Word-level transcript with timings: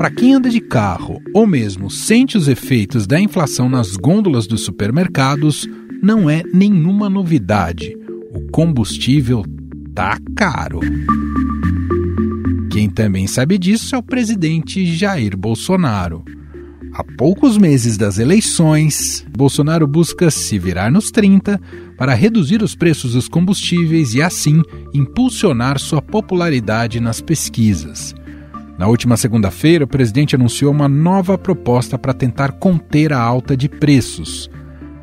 Para 0.00 0.10
quem 0.10 0.32
anda 0.32 0.48
de 0.48 0.60
carro 0.60 1.20
ou 1.34 1.46
mesmo 1.46 1.90
sente 1.90 2.38
os 2.38 2.48
efeitos 2.48 3.06
da 3.06 3.20
inflação 3.20 3.68
nas 3.68 3.96
gôndolas 3.96 4.46
dos 4.46 4.64
supermercados, 4.64 5.68
não 6.02 6.30
é 6.30 6.42
nenhuma 6.54 7.10
novidade. 7.10 7.94
O 8.34 8.50
combustível 8.50 9.44
tá 9.94 10.18
caro. 10.34 10.80
Quem 12.70 12.88
também 12.88 13.26
sabe 13.26 13.58
disso 13.58 13.94
é 13.94 13.98
o 13.98 14.02
presidente 14.02 14.86
Jair 14.86 15.36
Bolsonaro. 15.36 16.24
Há 16.92 17.04
poucos 17.04 17.56
meses 17.56 17.96
das 17.96 18.18
eleições, 18.18 19.24
Bolsonaro 19.30 19.86
busca 19.86 20.28
se 20.28 20.58
virar 20.58 20.90
nos 20.90 21.10
30 21.12 21.60
para 21.96 22.14
reduzir 22.14 22.62
os 22.62 22.74
preços 22.74 23.12
dos 23.12 23.28
combustíveis 23.28 24.14
e, 24.14 24.20
assim, 24.20 24.60
impulsionar 24.92 25.78
sua 25.78 26.02
popularidade 26.02 26.98
nas 26.98 27.20
pesquisas. 27.20 28.12
Na 28.76 28.88
última 28.88 29.16
segunda-feira, 29.16 29.84
o 29.84 29.88
presidente 29.88 30.34
anunciou 30.34 30.72
uma 30.72 30.88
nova 30.88 31.38
proposta 31.38 31.96
para 31.96 32.12
tentar 32.12 32.52
conter 32.52 33.12
a 33.12 33.20
alta 33.20 33.56
de 33.56 33.68
preços. 33.68 34.50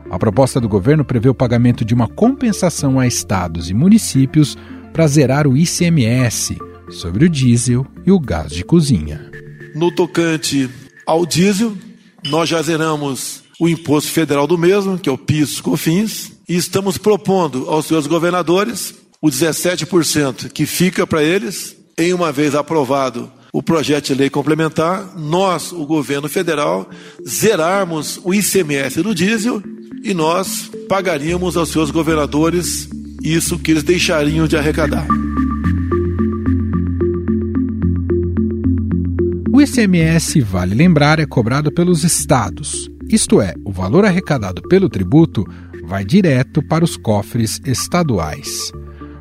A 0.09 0.20
proposta 0.20 0.59
do 0.59 0.67
governo 0.67 1.06
prevê 1.06 1.30
o 1.30 1.36
pagamento 1.36 1.86
de 1.86 1.94
uma 1.94 2.08
compensação 2.08 3.00
a 3.00 3.08
estados 3.08 3.70
e 3.70 3.73
municípios 3.73 4.58
para 4.92 5.08
zerar 5.08 5.48
o 5.48 5.56
ICMS 5.56 6.58
sobre 6.90 7.26
o 7.26 7.30
diesel 7.30 7.86
e 8.06 8.12
o 8.12 8.20
gás 8.20 8.52
de 8.52 8.66
cozinha. 8.66 9.31
No 9.76 9.92
tocante 9.92 10.70
ao 11.07 11.25
diesel, 11.25 11.75
nós 12.25 12.49
já 12.49 12.61
zeramos 12.61 13.41
o 13.59 13.67
imposto 13.67 14.11
federal 14.11 14.45
do 14.45 14.57
mesmo, 14.57 14.99
que 14.99 15.09
é 15.09 15.11
o 15.11 15.17
PIS/COFINS, 15.17 16.33
e 16.47 16.55
estamos 16.55 16.97
propondo 16.97 17.70
aos 17.70 17.85
seus 17.85 18.05
governadores 18.05 18.93
o 19.21 19.30
17% 19.30 20.49
que 20.49 20.66
fica 20.66 21.08
para 21.08 21.23
eles, 21.23 21.75
em 21.97 22.14
uma 22.14 22.31
vez 22.31 22.53
aprovado 22.53 23.31
o 23.52 23.64
projeto 23.64 24.08
de 24.08 24.14
lei 24.14 24.30
complementar, 24.30 25.17
nós, 25.17 25.72
o 25.72 25.86
governo 25.86 26.30
federal, 26.30 26.88
zerarmos 27.27 28.19
o 28.23 28.33
ICMS 28.33 29.02
do 29.02 29.16
diesel 29.16 29.64
e 30.03 30.14
nós 30.14 30.69
pagaríamos 30.88 31.58
aos 31.58 31.69
seus 31.69 31.89
governadores 31.89 32.88
isso 33.23 33.58
que 33.58 33.71
eles 33.71 33.83
deixariam 33.83 34.47
de 34.47 34.55
arrecadar. 34.55 35.08
O 39.58 39.61
ICMS, 39.63 40.39
vale 40.41 40.75
lembrar, 40.75 41.17
é 41.19 41.25
cobrado 41.25 41.72
pelos 41.72 42.03
estados. 42.03 42.88
Isto 43.09 43.41
é, 43.41 43.55
o 43.66 43.72
valor 43.72 44.05
arrecadado 44.05 44.61
pelo 44.61 44.88
tributo 44.88 45.44
vai 45.83 46.05
direto 46.05 46.61
para 46.61 46.86
os 46.86 46.95
cofres 46.95 47.59
estaduais. 47.66 48.72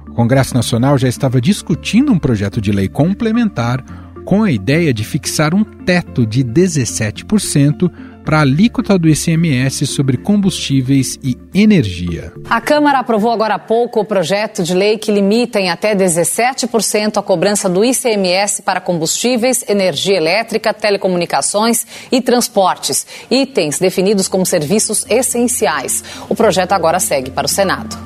O 0.07 0.13
Congresso 0.13 0.53
Nacional 0.53 0.99
já 0.99 1.09
estava 1.09 1.41
discutindo 1.41 2.13
um 2.13 2.19
projeto 2.19 2.61
de 2.61 2.71
lei 2.71 2.87
complementar 2.87 3.83
com 4.27 4.43
a 4.43 4.53
ideia 4.53 4.93
de 4.93 5.05
fixar 5.05 5.55
um 5.55 5.65
teto 5.65 6.27
de 6.27 6.45
17% 6.45 7.91
para 8.27 8.39
a 8.39 8.41
alíquota 8.41 8.99
do 8.99 9.09
ICMS 9.09 9.87
sobre 9.87 10.17
combustíveis 10.17 11.17
e 11.23 11.39
energia. 11.55 12.33
A 12.51 12.61
Câmara 12.61 12.99
aprovou 12.99 13.31
agora 13.31 13.55
há 13.55 13.59
pouco 13.59 14.01
o 14.01 14.05
projeto 14.05 14.65
de 14.65 14.75
lei 14.75 14.99
que 14.99 15.13
limita 15.13 15.61
em 15.61 15.71
até 15.71 15.95
17% 15.95 17.19
a 17.19 17.23
cobrança 17.23 17.69
do 17.69 17.85
ICMS 17.85 18.63
para 18.63 18.81
combustíveis, 18.81 19.65
energia 19.69 20.17
elétrica, 20.17 20.75
telecomunicações 20.75 21.87
e 22.11 22.21
transportes, 22.21 23.07
itens 23.31 23.79
definidos 23.79 24.27
como 24.27 24.45
serviços 24.45 25.07
essenciais. 25.09 26.03
O 26.29 26.35
projeto 26.35 26.73
agora 26.73 26.99
segue 26.99 27.31
para 27.31 27.47
o 27.47 27.49
Senado. 27.49 27.97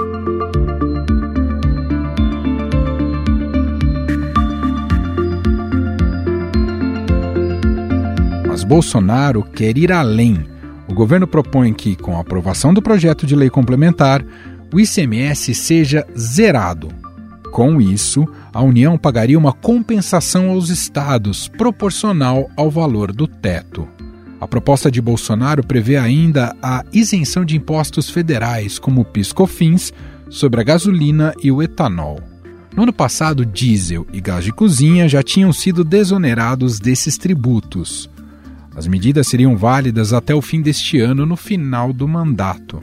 Bolsonaro 8.71 9.43
quer 9.43 9.77
ir 9.77 9.91
além. 9.91 10.47
O 10.87 10.95
governo 10.95 11.27
propõe 11.27 11.75
que, 11.75 11.97
com 11.97 12.17
a 12.17 12.21
aprovação 12.21 12.73
do 12.73 12.81
projeto 12.81 13.27
de 13.27 13.35
lei 13.35 13.51
complementar, 13.51 14.25
o 14.73 14.79
ICMS 14.79 15.53
seja 15.57 16.07
zerado. 16.17 16.87
Com 17.51 17.81
isso, 17.81 18.25
a 18.55 18.63
União 18.63 18.97
pagaria 18.97 19.37
uma 19.37 19.53
compensação 19.53 20.51
aos 20.51 20.69
estados 20.69 21.49
proporcional 21.49 22.49
ao 22.57 22.71
valor 22.71 23.11
do 23.11 23.27
teto. 23.27 23.89
A 24.41 24.47
proposta 24.47 24.89
de 24.89 25.03
Bolsonaro 25.03 25.67
prevê 25.67 25.97
ainda 25.97 26.55
a 26.63 26.85
isenção 26.93 27.45
de 27.45 27.57
impostos 27.57 28.09
federais, 28.09 28.79
como 28.79 29.01
o 29.01 29.05
PIS/COFINS, 29.05 29.93
sobre 30.29 30.61
a 30.61 30.65
gasolina 30.65 31.35
e 31.43 31.51
o 31.51 31.61
etanol. 31.61 32.21
No 32.77 32.85
ano 32.85 32.93
passado, 32.93 33.45
diesel 33.45 34.07
e 34.13 34.21
gás 34.21 34.45
de 34.45 34.53
cozinha 34.53 35.09
já 35.09 35.25
tinham 35.25 35.53
sido 35.53 35.83
desonerados 35.83 36.79
desses 36.79 37.19
tributos. 37.19 38.09
As 38.81 38.87
medidas 38.87 39.29
seriam 39.29 39.59
válidas 39.59 40.15
até 40.15 40.35
o 40.35 40.41
fim 40.41 40.63
deste 40.63 40.99
ano, 40.99 41.27
no 41.27 41.37
final 41.37 41.93
do 41.93 42.09
mandato. 42.09 42.83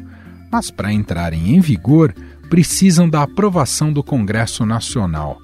Mas 0.52 0.69
para 0.69 0.94
entrarem 0.94 1.56
em 1.56 1.59
vigor, 1.59 2.13
precisam 2.52 3.09
da 3.09 3.24
aprovação 3.24 3.91
do 3.91 4.03
Congresso 4.03 4.63
Nacional. 4.63 5.41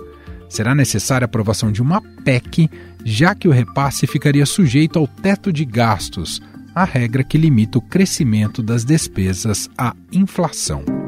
Será 0.48 0.76
necessária 0.76 1.26
a 1.26 1.28
aprovação 1.28 1.72
de 1.72 1.82
uma 1.82 2.00
PEC, 2.24 2.70
já 3.04 3.34
que 3.34 3.48
o 3.48 3.52
repasse 3.52 4.06
ficaria 4.06 4.46
sujeito 4.46 5.00
ao 5.00 5.08
teto 5.08 5.52
de 5.52 5.66
gastos, 5.66 6.40
a 6.76 6.84
regra 6.84 7.24
que 7.24 7.36
limita 7.36 7.80
o 7.80 7.82
crescimento 7.82 8.62
das 8.62 8.86
despesas 8.86 9.68
à 9.76 9.96
inflação. 10.12 11.03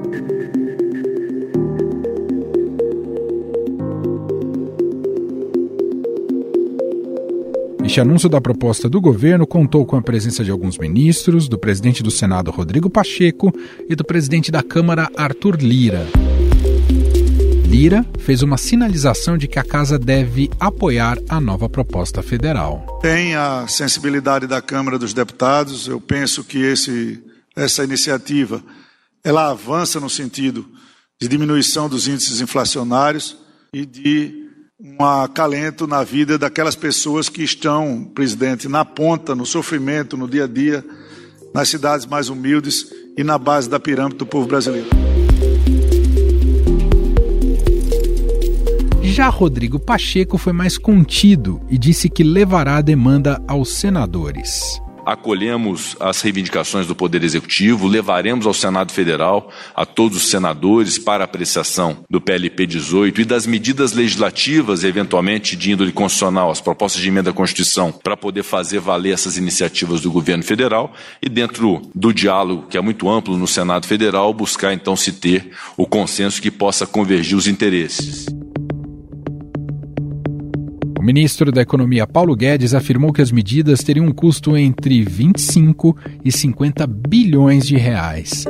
Este 7.86 8.02
anúncio 8.02 8.28
da 8.28 8.42
proposta 8.42 8.90
do 8.90 9.00
governo 9.00 9.46
contou 9.46 9.86
com 9.86 9.96
a 9.96 10.02
presença 10.02 10.44
de 10.44 10.50
alguns 10.50 10.76
ministros, 10.76 11.48
do 11.48 11.56
presidente 11.56 12.02
do 12.02 12.10
Senado, 12.10 12.50
Rodrigo 12.50 12.90
Pacheco, 12.90 13.54
e 13.88 13.96
do 13.96 14.04
presidente 14.04 14.52
da 14.52 14.64
Câmara, 14.64 15.08
Arthur 15.16 15.58
Lira. 15.62 16.08
Lira 17.68 18.04
fez 18.18 18.42
uma 18.42 18.58
sinalização 18.58 19.38
de 19.38 19.48
que 19.48 19.60
a 19.60 19.64
casa 19.64 20.00
deve 20.00 20.50
apoiar 20.60 21.20
a 21.30 21.40
nova 21.40 21.70
proposta 21.70 22.24
federal. 22.24 23.00
Tem 23.04 23.36
a 23.36 23.68
sensibilidade 23.68 24.48
da 24.48 24.64
Câmara 24.64 24.98
dos 24.98 25.14
Deputados. 25.14 25.88
Eu 25.88 26.02
penso 26.02 26.44
que 26.44 26.58
esse, 26.58 27.24
essa 27.56 27.84
iniciativa 27.84 28.64
ela 29.24 29.52
avança 29.52 30.00
no 30.00 30.10
sentido 30.10 30.66
de 31.22 31.28
diminuição 31.28 31.88
dos 31.88 32.08
índices 32.08 32.42
inflacionários 32.42 33.38
e 33.72 33.86
de 33.86 34.45
um 34.88 35.04
acalento 35.04 35.88
na 35.88 36.04
vida 36.04 36.38
daquelas 36.38 36.76
pessoas 36.76 37.28
que 37.28 37.44
estão, 37.44 38.04
presidente, 38.14 38.68
na 38.68 38.86
ponta, 38.86 39.34
no 39.34 39.46
sofrimento, 39.46 40.16
no 40.16 40.28
dia 40.28 40.44
a 40.44 40.48
dia, 40.48 40.86
nas 41.54 41.70
cidades 41.70 42.06
mais 42.06 42.30
humildes 42.30 42.94
e 43.18 43.24
na 43.24 43.38
base 43.40 43.68
da 43.68 43.80
pirâmide 43.80 44.18
do 44.18 44.26
povo 44.28 44.48
brasileiro. 44.48 44.88
Já 49.02 49.30
Rodrigo 49.30 49.80
Pacheco 49.80 50.38
foi 50.38 50.54
mais 50.54 50.78
contido 50.78 51.62
e 51.70 51.78
disse 51.78 52.10
que 52.10 52.24
levará 52.24 52.78
a 52.78 52.82
demanda 52.82 53.42
aos 53.48 53.76
senadores 53.78 54.80
acolhemos 55.06 55.96
as 56.00 56.22
reivindicações 56.22 56.88
do 56.88 56.96
Poder 56.96 57.24
Executivo, 57.24 57.88
levaremos 57.88 58.48
ao 58.48 58.54
Senado 58.54 58.92
Federal, 58.92 59.52
a 59.76 59.86
todos 59.86 60.18
os 60.18 60.30
senadores, 60.30 60.98
para 60.98 61.24
apreciação 61.24 61.98
do 62.10 62.20
PLP 62.20 62.66
18 62.66 63.22
e 63.22 63.26
das 63.26 63.46
medidas 63.46 63.94
legislativas, 63.94 64.84
eventualmente 64.84 65.56
de 65.56 65.72
índole 65.72 65.92
constitucional, 65.92 66.50
as 66.50 66.62
propostas 66.62 67.02
de 67.02 67.08
emenda 67.08 67.30
à 67.30 67.34
Constituição, 67.34 67.92
para 67.92 68.18
poder 68.18 68.44
fazer 68.44 68.80
valer 68.80 69.14
essas 69.14 69.38
iniciativas 69.38 70.02
do 70.02 70.12
governo 70.12 70.44
federal 70.44 70.94
e, 71.22 71.30
dentro 71.30 71.82
do 71.94 72.14
diálogo, 72.14 72.68
que 72.68 72.78
é 72.78 72.82
muito 72.82 73.10
amplo 73.10 73.38
no 73.38 73.48
Senado 73.48 73.86
Federal, 73.86 74.34
buscar 74.34 74.74
então 74.74 74.96
se 74.96 75.14
ter 75.14 75.52
o 75.78 75.86
consenso 75.86 76.42
que 76.42 76.50
possa 76.50 76.88
convergir 76.88 77.38
os 77.38 77.48
interesses 77.48 78.26
ministro 81.06 81.52
da 81.52 81.62
Economia 81.62 82.08
Paulo 82.08 82.36
Guedes 82.36 82.74
afirmou 82.74 83.14
que 83.14 83.22
as 83.22 83.32
medidas 83.32 83.84
teriam 83.84 84.08
um 84.08 84.12
custo 84.12 84.58
entre 84.58 85.04
25 85.04 85.96
e 86.24 86.32
50 86.32 86.88
bilhões 86.88 87.68
de 87.68 87.78
reais. 87.78 88.44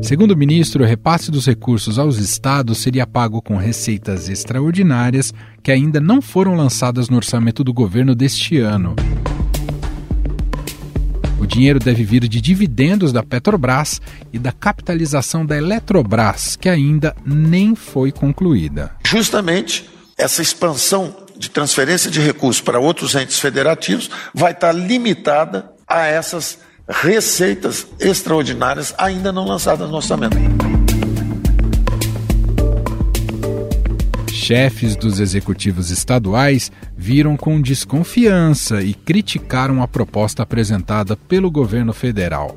Segundo 0.00 0.30
o 0.30 0.36
ministro, 0.36 0.84
o 0.84 0.86
repasse 0.86 1.28
dos 1.28 1.44
recursos 1.44 1.98
aos 1.98 2.18
estados 2.18 2.78
seria 2.78 3.04
pago 3.04 3.42
com 3.42 3.56
receitas 3.56 4.28
extraordinárias 4.28 5.34
que 5.60 5.72
ainda 5.72 5.98
não 5.98 6.22
foram 6.22 6.54
lançadas 6.54 7.08
no 7.08 7.16
orçamento 7.16 7.64
do 7.64 7.74
governo 7.74 8.14
deste 8.14 8.60
ano. 8.60 8.94
O 11.40 11.46
dinheiro 11.46 11.80
deve 11.80 12.04
vir 12.04 12.28
de 12.28 12.40
dividendos 12.40 13.12
da 13.12 13.24
Petrobras 13.24 14.00
e 14.32 14.38
da 14.38 14.52
capitalização 14.52 15.44
da 15.44 15.56
Eletrobras, 15.56 16.54
que 16.54 16.68
ainda 16.68 17.16
nem 17.26 17.74
foi 17.74 18.12
concluída. 18.12 18.92
Justamente 19.04 19.90
essa 20.16 20.40
expansão 20.40 21.25
de 21.38 21.50
transferência 21.50 22.10
de 22.10 22.20
recursos 22.20 22.60
para 22.60 22.78
outros 22.78 23.14
entes 23.14 23.38
federativos 23.38 24.10
vai 24.34 24.52
estar 24.52 24.72
limitada 24.72 25.70
a 25.86 26.06
essas 26.06 26.58
receitas 26.88 27.86
extraordinárias 27.98 28.94
ainda 28.96 29.32
não 29.32 29.44
lançadas 29.44 29.88
no 29.88 29.96
orçamento. 29.96 30.36
Chefes 34.32 34.94
dos 34.94 35.18
executivos 35.18 35.90
estaduais 35.90 36.70
viram 36.96 37.36
com 37.36 37.60
desconfiança 37.60 38.80
e 38.80 38.94
criticaram 38.94 39.82
a 39.82 39.88
proposta 39.88 40.44
apresentada 40.44 41.16
pelo 41.16 41.50
governo 41.50 41.92
federal. 41.92 42.56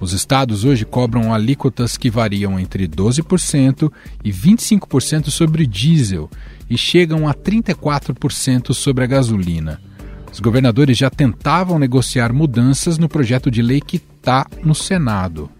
Os 0.00 0.12
estados 0.12 0.64
hoje 0.64 0.84
cobram 0.84 1.32
alíquotas 1.32 1.96
que 1.96 2.10
variam 2.10 2.58
entre 2.58 2.88
12% 2.88 3.88
e 4.24 4.32
25% 4.32 5.30
sobre 5.30 5.64
diesel 5.64 6.28
e 6.72 6.78
chegam 6.78 7.28
a 7.28 7.34
34% 7.34 8.72
sobre 8.72 9.04
a 9.04 9.06
gasolina. 9.06 9.78
Os 10.32 10.40
governadores 10.40 10.96
já 10.96 11.10
tentavam 11.10 11.78
negociar 11.78 12.32
mudanças 12.32 12.96
no 12.96 13.10
projeto 13.10 13.50
de 13.50 13.60
lei 13.60 13.78
que 13.78 13.98
está 13.98 14.46
no 14.64 14.74
Senado. 14.74 15.50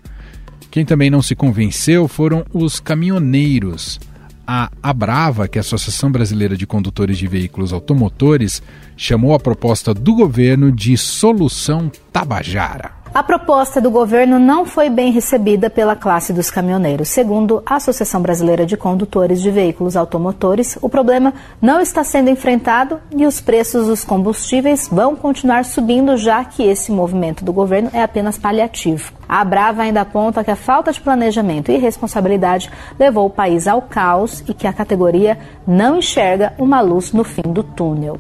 Quem 0.70 0.86
também 0.86 1.10
não 1.10 1.20
se 1.20 1.34
convenceu 1.34 2.08
foram 2.08 2.46
os 2.50 2.80
caminhoneiros. 2.80 4.00
A 4.46 4.70
Abrava, 4.82 5.46
que 5.46 5.58
é 5.58 5.60
a 5.60 5.66
Associação 5.66 6.10
Brasileira 6.10 6.56
de 6.56 6.66
Condutores 6.66 7.18
de 7.18 7.26
Veículos 7.26 7.74
Automotores, 7.74 8.62
chamou 8.96 9.34
a 9.34 9.38
proposta 9.38 9.92
do 9.92 10.14
governo 10.14 10.72
de 10.72 10.96
solução 10.96 11.92
Tabajara. 12.10 13.01
A 13.14 13.22
proposta 13.22 13.78
do 13.78 13.90
governo 13.90 14.38
não 14.38 14.64
foi 14.64 14.88
bem 14.88 15.12
recebida 15.12 15.68
pela 15.68 15.94
classe 15.94 16.32
dos 16.32 16.50
caminhoneiros. 16.50 17.10
Segundo 17.10 17.62
a 17.66 17.74
Associação 17.74 18.22
Brasileira 18.22 18.64
de 18.64 18.74
Condutores 18.74 19.42
de 19.42 19.50
Veículos 19.50 19.98
Automotores, 19.98 20.78
o 20.80 20.88
problema 20.88 21.34
não 21.60 21.78
está 21.78 22.02
sendo 22.02 22.30
enfrentado 22.30 22.98
e 23.14 23.26
os 23.26 23.38
preços 23.38 23.86
dos 23.86 24.02
combustíveis 24.02 24.88
vão 24.90 25.14
continuar 25.14 25.66
subindo, 25.66 26.16
já 26.16 26.42
que 26.42 26.62
esse 26.62 26.90
movimento 26.90 27.44
do 27.44 27.52
governo 27.52 27.90
é 27.92 28.02
apenas 28.02 28.38
paliativo. 28.38 29.12
A 29.28 29.44
Brava 29.44 29.82
ainda 29.82 30.00
aponta 30.00 30.42
que 30.42 30.50
a 30.50 30.56
falta 30.56 30.90
de 30.90 31.00
planejamento 31.00 31.70
e 31.70 31.76
responsabilidade 31.76 32.70
levou 32.98 33.26
o 33.26 33.30
país 33.30 33.68
ao 33.68 33.82
caos 33.82 34.42
e 34.48 34.54
que 34.54 34.66
a 34.66 34.72
categoria 34.72 35.38
não 35.66 35.98
enxerga 35.98 36.54
uma 36.58 36.80
luz 36.80 37.12
no 37.12 37.24
fim 37.24 37.42
do 37.42 37.62
túnel. 37.62 38.18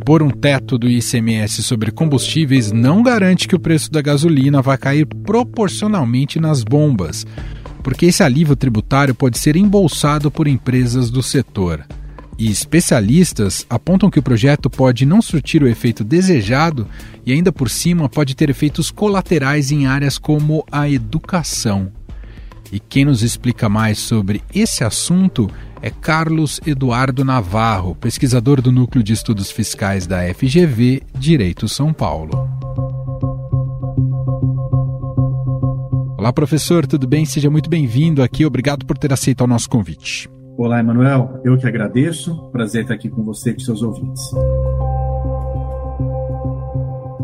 Impor 0.00 0.22
um 0.22 0.30
teto 0.30 0.78
do 0.78 0.88
ICMS 0.88 1.62
sobre 1.62 1.90
combustíveis 1.90 2.72
não 2.72 3.02
garante 3.02 3.46
que 3.46 3.54
o 3.54 3.60
preço 3.60 3.92
da 3.92 4.00
gasolina 4.00 4.62
vai 4.62 4.78
cair 4.78 5.04
proporcionalmente 5.04 6.40
nas 6.40 6.64
bombas, 6.64 7.26
porque 7.82 8.06
esse 8.06 8.22
alívio 8.22 8.56
tributário 8.56 9.14
pode 9.14 9.38
ser 9.38 9.56
embolsado 9.56 10.30
por 10.30 10.48
empresas 10.48 11.10
do 11.10 11.22
setor. 11.22 11.84
E 12.38 12.50
especialistas 12.50 13.66
apontam 13.68 14.08
que 14.08 14.18
o 14.18 14.22
projeto 14.22 14.70
pode 14.70 15.04
não 15.04 15.20
surtir 15.20 15.62
o 15.62 15.68
efeito 15.68 16.02
desejado 16.02 16.88
e, 17.26 17.30
ainda 17.30 17.52
por 17.52 17.68
cima, 17.68 18.08
pode 18.08 18.34
ter 18.34 18.48
efeitos 18.48 18.90
colaterais 18.90 19.70
em 19.70 19.86
áreas 19.86 20.16
como 20.16 20.64
a 20.72 20.88
educação. 20.88 21.92
E 22.72 22.80
quem 22.80 23.04
nos 23.04 23.22
explica 23.22 23.68
mais 23.68 23.98
sobre 23.98 24.42
esse 24.54 24.82
assunto 24.82 25.50
é 25.82 25.90
Carlos 25.90 26.60
Eduardo 26.66 27.24
Navarro, 27.24 27.94
pesquisador 27.94 28.60
do 28.60 28.70
Núcleo 28.70 29.02
de 29.02 29.12
Estudos 29.12 29.50
Fiscais 29.50 30.06
da 30.06 30.22
FGV 30.34 31.02
Direito 31.18 31.68
São 31.68 31.92
Paulo. 31.92 32.48
Olá, 36.18 36.32
professor, 36.32 36.86
tudo 36.86 37.08
bem? 37.08 37.24
Seja 37.24 37.48
muito 37.48 37.70
bem-vindo 37.70 38.22
aqui. 38.22 38.44
Obrigado 38.44 38.84
por 38.84 38.98
ter 38.98 39.12
aceito 39.12 39.42
o 39.42 39.46
nosso 39.46 39.70
convite. 39.70 40.28
Olá, 40.58 40.80
Emanuel. 40.80 41.40
Eu 41.42 41.56
que 41.56 41.66
agradeço. 41.66 42.50
Prazer 42.52 42.82
estar 42.82 42.94
aqui 42.94 43.08
com 43.08 43.24
você 43.24 43.50
e 43.50 43.54
com 43.54 43.60
seus 43.60 43.80
ouvintes. 43.80 44.22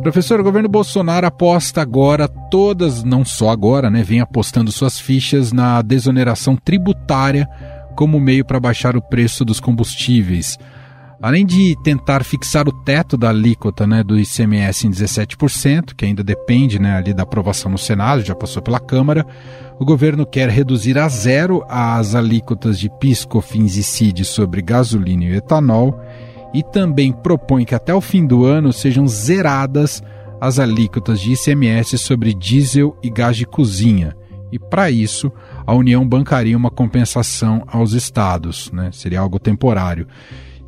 Professor, 0.01 0.41
o 0.41 0.45
governo 0.45 0.69
Bolsonaro 0.69 1.27
aposta 1.27 1.83
agora, 1.83 2.29
todas, 2.29 3.03
não 3.03 3.25
só 3.25 3.51
agora, 3.51 3.91
né, 3.91 4.03
vem 4.03 4.21
apostando 4.21 4.71
suas 4.71 5.01
fichas 5.01 5.53
na 5.53 5.83
desoneração 5.83 6.57
tributária 6.57 7.47
como 7.97 8.21
meio 8.21 8.45
para 8.45 8.61
baixar 8.61 8.97
o 8.97 9.03
preço 9.03 9.45
dos 9.45 9.59
combustíveis. 9.59 10.57
Além 11.21 11.47
de 11.47 11.75
tentar 11.83 12.23
fixar 12.23 12.69
o 12.69 12.73
teto 12.85 13.17
da 13.17 13.31
alíquota 13.31 13.87
né, 13.87 14.05
do 14.05 14.19
ICMS 14.19 14.87
em 14.87 14.91
17%, 14.91 15.95
que 15.97 16.05
ainda 16.05 16.23
depende 16.23 16.79
né, 16.79 16.95
ali 16.95 17.15
da 17.15 17.23
aprovação 17.23 17.73
no 17.73 17.79
Senado, 17.79 18.23
já 18.23 18.35
passou 18.35 18.63
pela 18.63 18.79
Câmara, 18.79 19.27
o 19.79 19.85
governo 19.85 20.27
quer 20.27 20.51
reduzir 20.51 20.99
a 20.99 21.09
zero 21.09 21.65
as 21.69 22.15
alíquotas 22.15 22.79
de 22.79 22.91
PIS, 23.01 23.25
COFINS 23.25 23.77
e 23.77 23.83
CID 23.83 24.25
sobre 24.25 24.61
gasolina 24.61 25.25
e 25.25 25.37
etanol 25.37 25.99
e 26.53 26.63
também 26.63 27.13
propõe 27.13 27.65
que 27.65 27.75
até 27.75 27.95
o 27.95 28.01
fim 28.01 28.27
do 28.27 28.45
ano 28.45 28.73
sejam 28.73 29.07
zeradas 29.09 30.03
as 30.39 30.59
alíquotas 30.59 31.21
de 31.21 31.33
ICMS 31.33 31.97
sobre 31.97 32.35
diesel 32.35 32.97
e 33.03 33.11
gás 33.11 33.37
de 33.37 33.47
cozinha. 33.47 34.15
E 34.53 34.59
para 34.59 34.91
isso, 34.91 35.33
a 35.67 35.75
União 35.75 36.07
bancaria 36.07 36.57
uma 36.57 36.71
compensação 36.71 37.65
aos 37.67 37.93
estados, 37.93 38.71
né? 38.71 38.91
Seria 38.93 39.21
algo 39.21 39.39
temporário. 39.39 40.07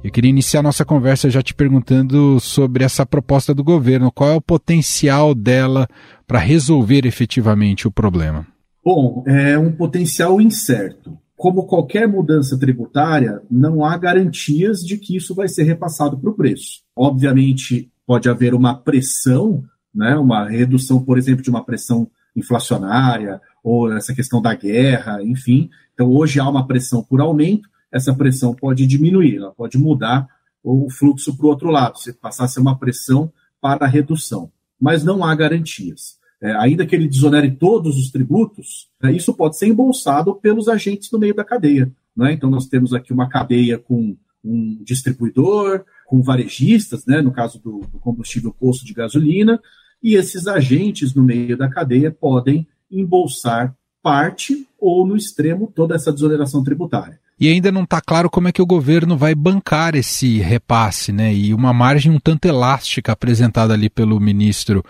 Eu 0.03 0.11
queria 0.11 0.31
iniciar 0.31 0.63
nossa 0.63 0.85
conversa 0.85 1.31
já 1.31 1.43
te 1.43 1.55
perguntando 1.55 2.39
sobre 2.41 2.85
essa 2.85 3.07
proposta 3.07 3.55
do 3.55 3.63
governo. 3.63 4.13
Qual 4.13 4.31
é 4.31 4.35
o 4.35 4.41
potencial 4.41 5.35
dela 5.35 5.89
para 6.27 6.39
resolver 6.39 7.07
efetivamente 7.07 7.87
o 7.87 7.91
problema? 7.91 8.47
Bom, 8.85 9.23
é 9.27 9.59
um 9.59 9.73
potencial 9.73 10.41
incerto. 10.41 11.17
Como 11.37 11.67
qualquer 11.67 12.09
mudança 12.09 12.59
tributária, 12.59 13.41
não 13.51 13.85
há 13.85 13.97
garantias 13.97 14.81
de 14.81 14.99
que 14.99 15.17
isso 15.17 15.35
vai 15.35 15.49
ser 15.49 15.65
repassado 15.65 16.19
para 16.19 16.31
o 16.31 16.35
preço. 16.35 16.81
Obviamente, 16.97 17.91
pode 18.07 18.29
haver 18.29 18.55
uma 18.55 18.75
pressão, 18.75 19.63
né, 19.95 20.17
uma 20.17 20.49
redução, 20.49 21.05
por 21.05 21.19
exemplo, 21.19 21.43
de 21.43 21.51
uma 21.51 21.65
pressão 21.65 22.09
inflacionária 22.35 23.41
ou 23.63 23.93
essa 23.93 24.15
questão 24.15 24.41
da 24.41 24.55
guerra, 24.55 25.23
enfim. 25.23 25.71
Então, 25.95 26.11
hoje 26.11 26.41
há 26.41 26.49
uma 26.49 26.67
pressão 26.67 27.03
por 27.03 27.21
aumento, 27.21 27.69
essa 27.91 28.15
pressão 28.15 28.55
pode 28.55 28.87
diminuir, 28.87 29.37
ela 29.37 29.53
pode 29.53 29.79
mudar 29.79 30.29
o 30.63 30.91
fluxo 30.91 31.37
para 31.37 31.47
o 31.47 31.49
outro 31.49 31.71
lado, 31.71 31.99
se 31.99 32.13
passar 32.13 32.45
a 32.45 32.49
ser 32.49 32.61
uma 32.61 32.79
pressão 32.79 33.33
para 33.61 33.87
a 33.87 33.89
redução. 33.89 34.51
Mas 34.81 35.03
não 35.03 35.25
há 35.25 35.35
garantias. 35.35 36.19
É, 36.41 36.53
ainda 36.57 36.87
que 36.87 36.95
ele 36.95 37.09
desonere 37.09 37.51
todos 37.51 37.97
os 37.97 38.11
tributos, 38.11 38.89
é, 39.03 39.11
isso 39.11 39.35
pode 39.35 39.59
ser 39.59 39.67
embolsado 39.67 40.35
pelos 40.37 40.69
agentes 40.69 41.11
no 41.11 41.19
meio 41.19 41.35
da 41.35 41.45
cadeia. 41.45 41.91
Né? 42.17 42.33
Então, 42.33 42.49
nós 42.51 42.67
temos 42.67 42.93
aqui 42.93 43.13
uma 43.13 43.29
cadeia 43.29 43.79
com 43.79 44.17
um 44.45 44.83
distribuidor, 44.85 45.85
com 46.07 46.23
varejistas, 46.23 47.05
né? 47.05 47.21
no 47.21 47.33
caso 47.33 47.61
do, 47.61 47.81
do 47.81 47.99
combustível 47.99 48.53
posto 48.53 48.85
de 48.85 48.95
gasolina, 48.95 49.61
e 50.03 50.15
esses 50.15 50.47
agentes 50.47 51.13
no 51.13 51.25
meio 51.25 51.57
da 51.57 51.69
cadeia 51.69 52.11
podem 52.11 52.69
embolsar 52.91 53.75
parte 54.03 54.67
ou, 54.79 55.07
no 55.07 55.17
extremo, 55.17 55.71
toda 55.75 55.95
essa 55.95 56.13
desoneração 56.13 56.63
tributária. 56.63 57.19
E 57.41 57.49
ainda 57.49 57.71
não 57.71 57.85
está 57.85 58.01
claro 58.01 58.29
como 58.29 58.49
é 58.49 58.53
que 58.53 58.63
o 58.63 58.67
governo 58.67 59.17
vai 59.17 59.35
bancar 59.35 59.95
esse 59.95 60.39
repasse, 60.39 61.13
né? 61.13 61.33
E 61.33 61.55
uma 61.55 61.73
margem 61.73 62.11
um 62.11 62.19
tanto 62.19 62.47
elástica 62.47 63.13
apresentada 63.13 63.75
ali 63.75 63.89
pelo 63.89 64.19
ministro 64.19 64.85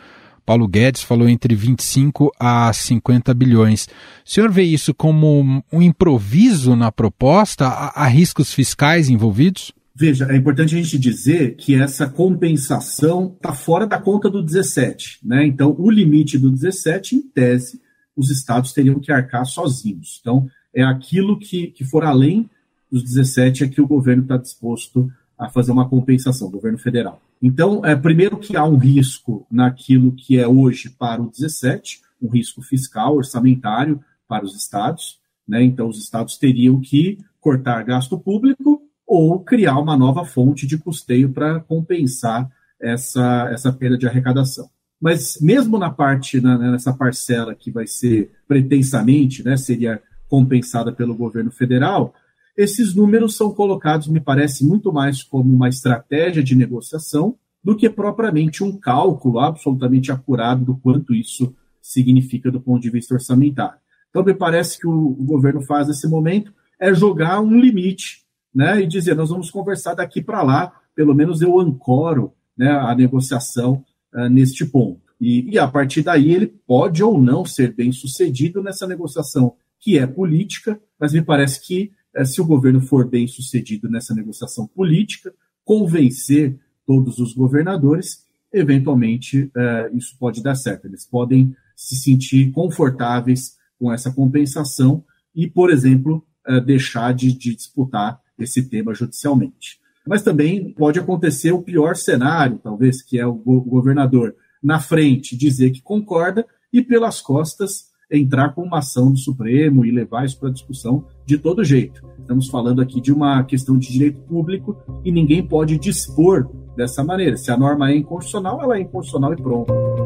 Paulo 0.49 0.67
Guedes 0.67 1.03
falou 1.03 1.29
entre 1.29 1.55
25 1.55 2.33
a 2.41 2.73
50 2.73 3.35
bilhões. 3.35 3.87
O 4.25 4.31
senhor 4.31 4.51
vê 4.51 4.63
isso 4.63 4.95
como 4.95 5.63
um 5.71 5.83
improviso 5.83 6.75
na 6.75 6.91
proposta? 6.91 7.67
Há 7.67 8.07
riscos 8.07 8.55
fiscais 8.55 9.11
envolvidos? 9.11 9.73
Veja, 9.95 10.27
é 10.31 10.37
importante 10.37 10.75
a 10.75 10.81
gente 10.81 10.99
dizer 10.99 11.55
que 11.57 11.75
essa 11.75 12.09
compensação 12.09 13.35
está 13.37 13.53
fora 13.53 13.87
da 13.87 14.01
conta 14.01 14.31
do 14.31 14.43
17. 14.43 15.19
Né? 15.23 15.45
Então, 15.45 15.77
o 15.79 15.91
limite 15.91 16.39
do 16.39 16.51
17, 16.51 17.17
em 17.17 17.21
tese, 17.21 17.79
os 18.19 18.31
estados 18.31 18.73
teriam 18.73 18.99
que 18.99 19.13
arcar 19.13 19.47
sozinhos. 19.47 20.19
Então, 20.21 20.51
é 20.75 20.83
aquilo 20.83 21.39
que, 21.39 21.69
que 21.69 21.85
for 21.85 22.05
além 22.05 22.51
dos 22.91 23.05
17 23.05 23.63
é 23.63 23.69
que 23.69 23.81
o 23.81 23.87
governo 23.87 24.23
está 24.23 24.37
disposto 24.37 25.09
a 25.39 25.49
fazer 25.49 25.71
uma 25.71 25.89
compensação, 25.89 26.51
governo 26.51 26.79
federal. 26.79 27.23
Então, 27.41 27.85
é, 27.85 27.95
primeiro 27.95 28.37
que 28.37 28.57
há 28.57 28.65
um 28.65 28.77
risco 28.77 29.47
naquilo 29.49 30.11
que 30.13 30.37
é 30.37 30.49
hoje 30.49 30.91
para 30.91 31.23
o 31.23 31.31
17, 31.31 32.01
um 32.21 32.29
risco 32.29 32.61
fiscal, 32.61 33.15
orçamentário 33.15 34.01
para 34.27 34.45
os 34.45 34.57
estados. 34.57 35.21
Né? 35.47 35.63
Então, 35.63 35.89
os 35.89 35.99
estados 35.99 36.37
teriam 36.37 36.81
que 36.81 37.19
cortar 37.41 37.85
gasto 37.85 38.19
público 38.19 38.83
ou 39.07 39.39
criar 39.39 39.79
uma 39.79 39.97
nova 39.97 40.25
fonte 40.25 40.67
de 40.67 40.77
custeio 40.77 41.33
para 41.33 41.61
compensar 41.61 42.51
essa, 42.81 43.49
essa 43.53 43.73
perda 43.73 43.97
de 43.97 44.09
arrecadação. 44.09 44.69
Mas 45.01 45.39
mesmo 45.41 45.79
na 45.79 45.91
parte, 45.91 46.41
na, 46.41 46.59
nessa 46.59 46.93
parcela 46.93 47.55
que 47.55 47.71
vai 47.71 47.87
ser 47.87 48.31
pretensamente, 48.47 49.45
né, 49.45 49.57
seria 49.57 50.03
compensada 50.29 50.93
pelo 50.93 51.15
governo 51.15 51.51
federal, 51.51 52.15
esses 52.57 52.95
números 52.95 53.37
são 53.37 53.53
colocados, 53.53 54.09
me 54.09 54.21
parece, 54.21 54.67
muito 54.67 54.93
mais 54.93 55.23
como 55.23 55.55
uma 55.55 55.69
estratégia 55.69 56.43
de 56.43 56.57
negociação 56.57 57.37
do 57.63 57.77
que 57.77 57.89
propriamente 57.89 58.65
um 58.65 58.77
cálculo 58.77 59.39
absolutamente 59.39 60.11
acurado 60.11 60.65
do 60.65 60.77
quanto 60.77 61.15
isso 61.15 61.55
significa 61.81 62.51
do 62.51 62.61
ponto 62.61 62.83
de 62.83 62.91
vista 62.91 63.15
orçamentário. 63.15 63.79
Então, 64.11 64.25
me 64.25 64.35
parece 64.35 64.79
que 64.79 64.87
o, 64.87 64.93
o 64.93 65.25
governo 65.25 65.63
faz 65.63 65.87
nesse 65.87 66.09
momento 66.09 66.53
é 66.81 66.93
jogar 66.93 67.41
um 67.41 67.59
limite 67.59 68.23
né, 68.55 68.81
e 68.83 68.87
dizer: 68.87 69.15
nós 69.15 69.31
vamos 69.31 69.51
conversar 69.51 69.95
daqui 69.95 70.21
para 70.21 70.43
lá, 70.43 70.73
pelo 70.95 71.15
menos 71.15 71.41
eu 71.41 71.59
ancoro 71.61 72.33
né, 72.57 72.71
a 72.71 72.95
negociação 72.95 73.85
uh, 74.15 74.29
neste 74.29 74.65
ponto. 74.65 75.01
E, 75.21 75.51
e, 75.51 75.59
a 75.59 75.67
partir 75.67 76.03
daí 76.03 76.33
ele 76.33 76.47
pode 76.47 77.03
ou 77.03 77.21
não 77.21 77.45
ser 77.45 77.75
bem 77.75 77.91
sucedido 77.91 78.63
nessa 78.63 78.87
negociação 78.87 79.55
que 79.81 79.99
é 79.99 80.07
política, 80.07 80.81
mas 80.99 81.13
me 81.13 81.23
parece 81.23 81.65
que 81.67 81.93
uh, 82.17 82.25
se 82.25 82.41
o 82.41 82.45
governo 82.45 82.81
for 82.81 83.09
bem 83.09 83.27
sucedido 83.27 83.89
nessa 83.89 84.15
negociação 84.15 84.67
política, 84.67 85.33
convencer 85.65 86.59
todos 86.87 87.19
os 87.19 87.35
governadores, 87.35 88.25
eventualmente 88.53 89.43
uh, 89.45 89.97
isso 89.97 90.17
pode 90.19 90.43
dar 90.43 90.55
certo. 90.55 90.87
Eles 90.87 91.05
podem 91.05 91.55
se 91.77 91.97
sentir 91.97 92.51
confortáveis 92.53 93.57
com 93.79 93.93
essa 93.93 94.13
compensação 94.13 95.05
e, 95.35 95.47
por 95.47 95.71
exemplo, 95.71 96.27
deixar 96.65 97.15
de, 97.15 97.33
de 97.33 97.55
disputar 97.55 98.21
esse 98.37 98.69
tema 98.69 98.95
judicialmente. 98.95 99.79
Mas 100.09 100.23
também 100.23 100.73
pode 100.73 100.99
acontecer 100.99 101.53
o 101.53 101.61
pior 101.61 101.95
cenário, 101.95 102.59
talvez, 102.63 103.03
que 103.03 103.19
é 103.19 103.27
o 103.27 103.35
governador 103.35 104.35
na 104.63 104.81
frente 104.81 105.37
dizer 105.37 105.71
que 105.71 105.83
concorda 105.83 106.47
e 106.73 106.81
pelas 106.81 107.21
costas 107.21 107.89
entrar 108.11 108.55
com 108.55 108.63
uma 108.63 108.79
ação 108.79 109.13
do 109.13 109.19
Supremo 109.19 109.85
e 109.85 109.91
levar 109.91 110.25
isso 110.25 110.41
para 110.41 110.49
discussão 110.49 111.05
de 111.27 111.37
todo 111.37 111.63
jeito. 111.63 112.03
Estamos 112.19 112.49
falando 112.49 112.81
aqui 112.81 113.03
de 113.03 113.13
uma 113.13 113.45
questão 113.45 113.77
de 113.77 113.93
direito 113.93 114.21
público 114.23 114.79
e 115.05 115.13
ninguém 115.13 115.47
pode 115.47 115.79
dispor 115.79 116.49
dessa 116.75 117.05
maneira. 117.05 117.37
Se 117.37 117.51
a 117.51 117.57
norma 117.57 117.91
é 117.91 117.97
inconstitucional, 117.97 118.63
ela 118.63 118.79
é 118.79 118.81
inconstitucional 118.81 119.35
e 119.35 119.37
pronto. 119.37 119.98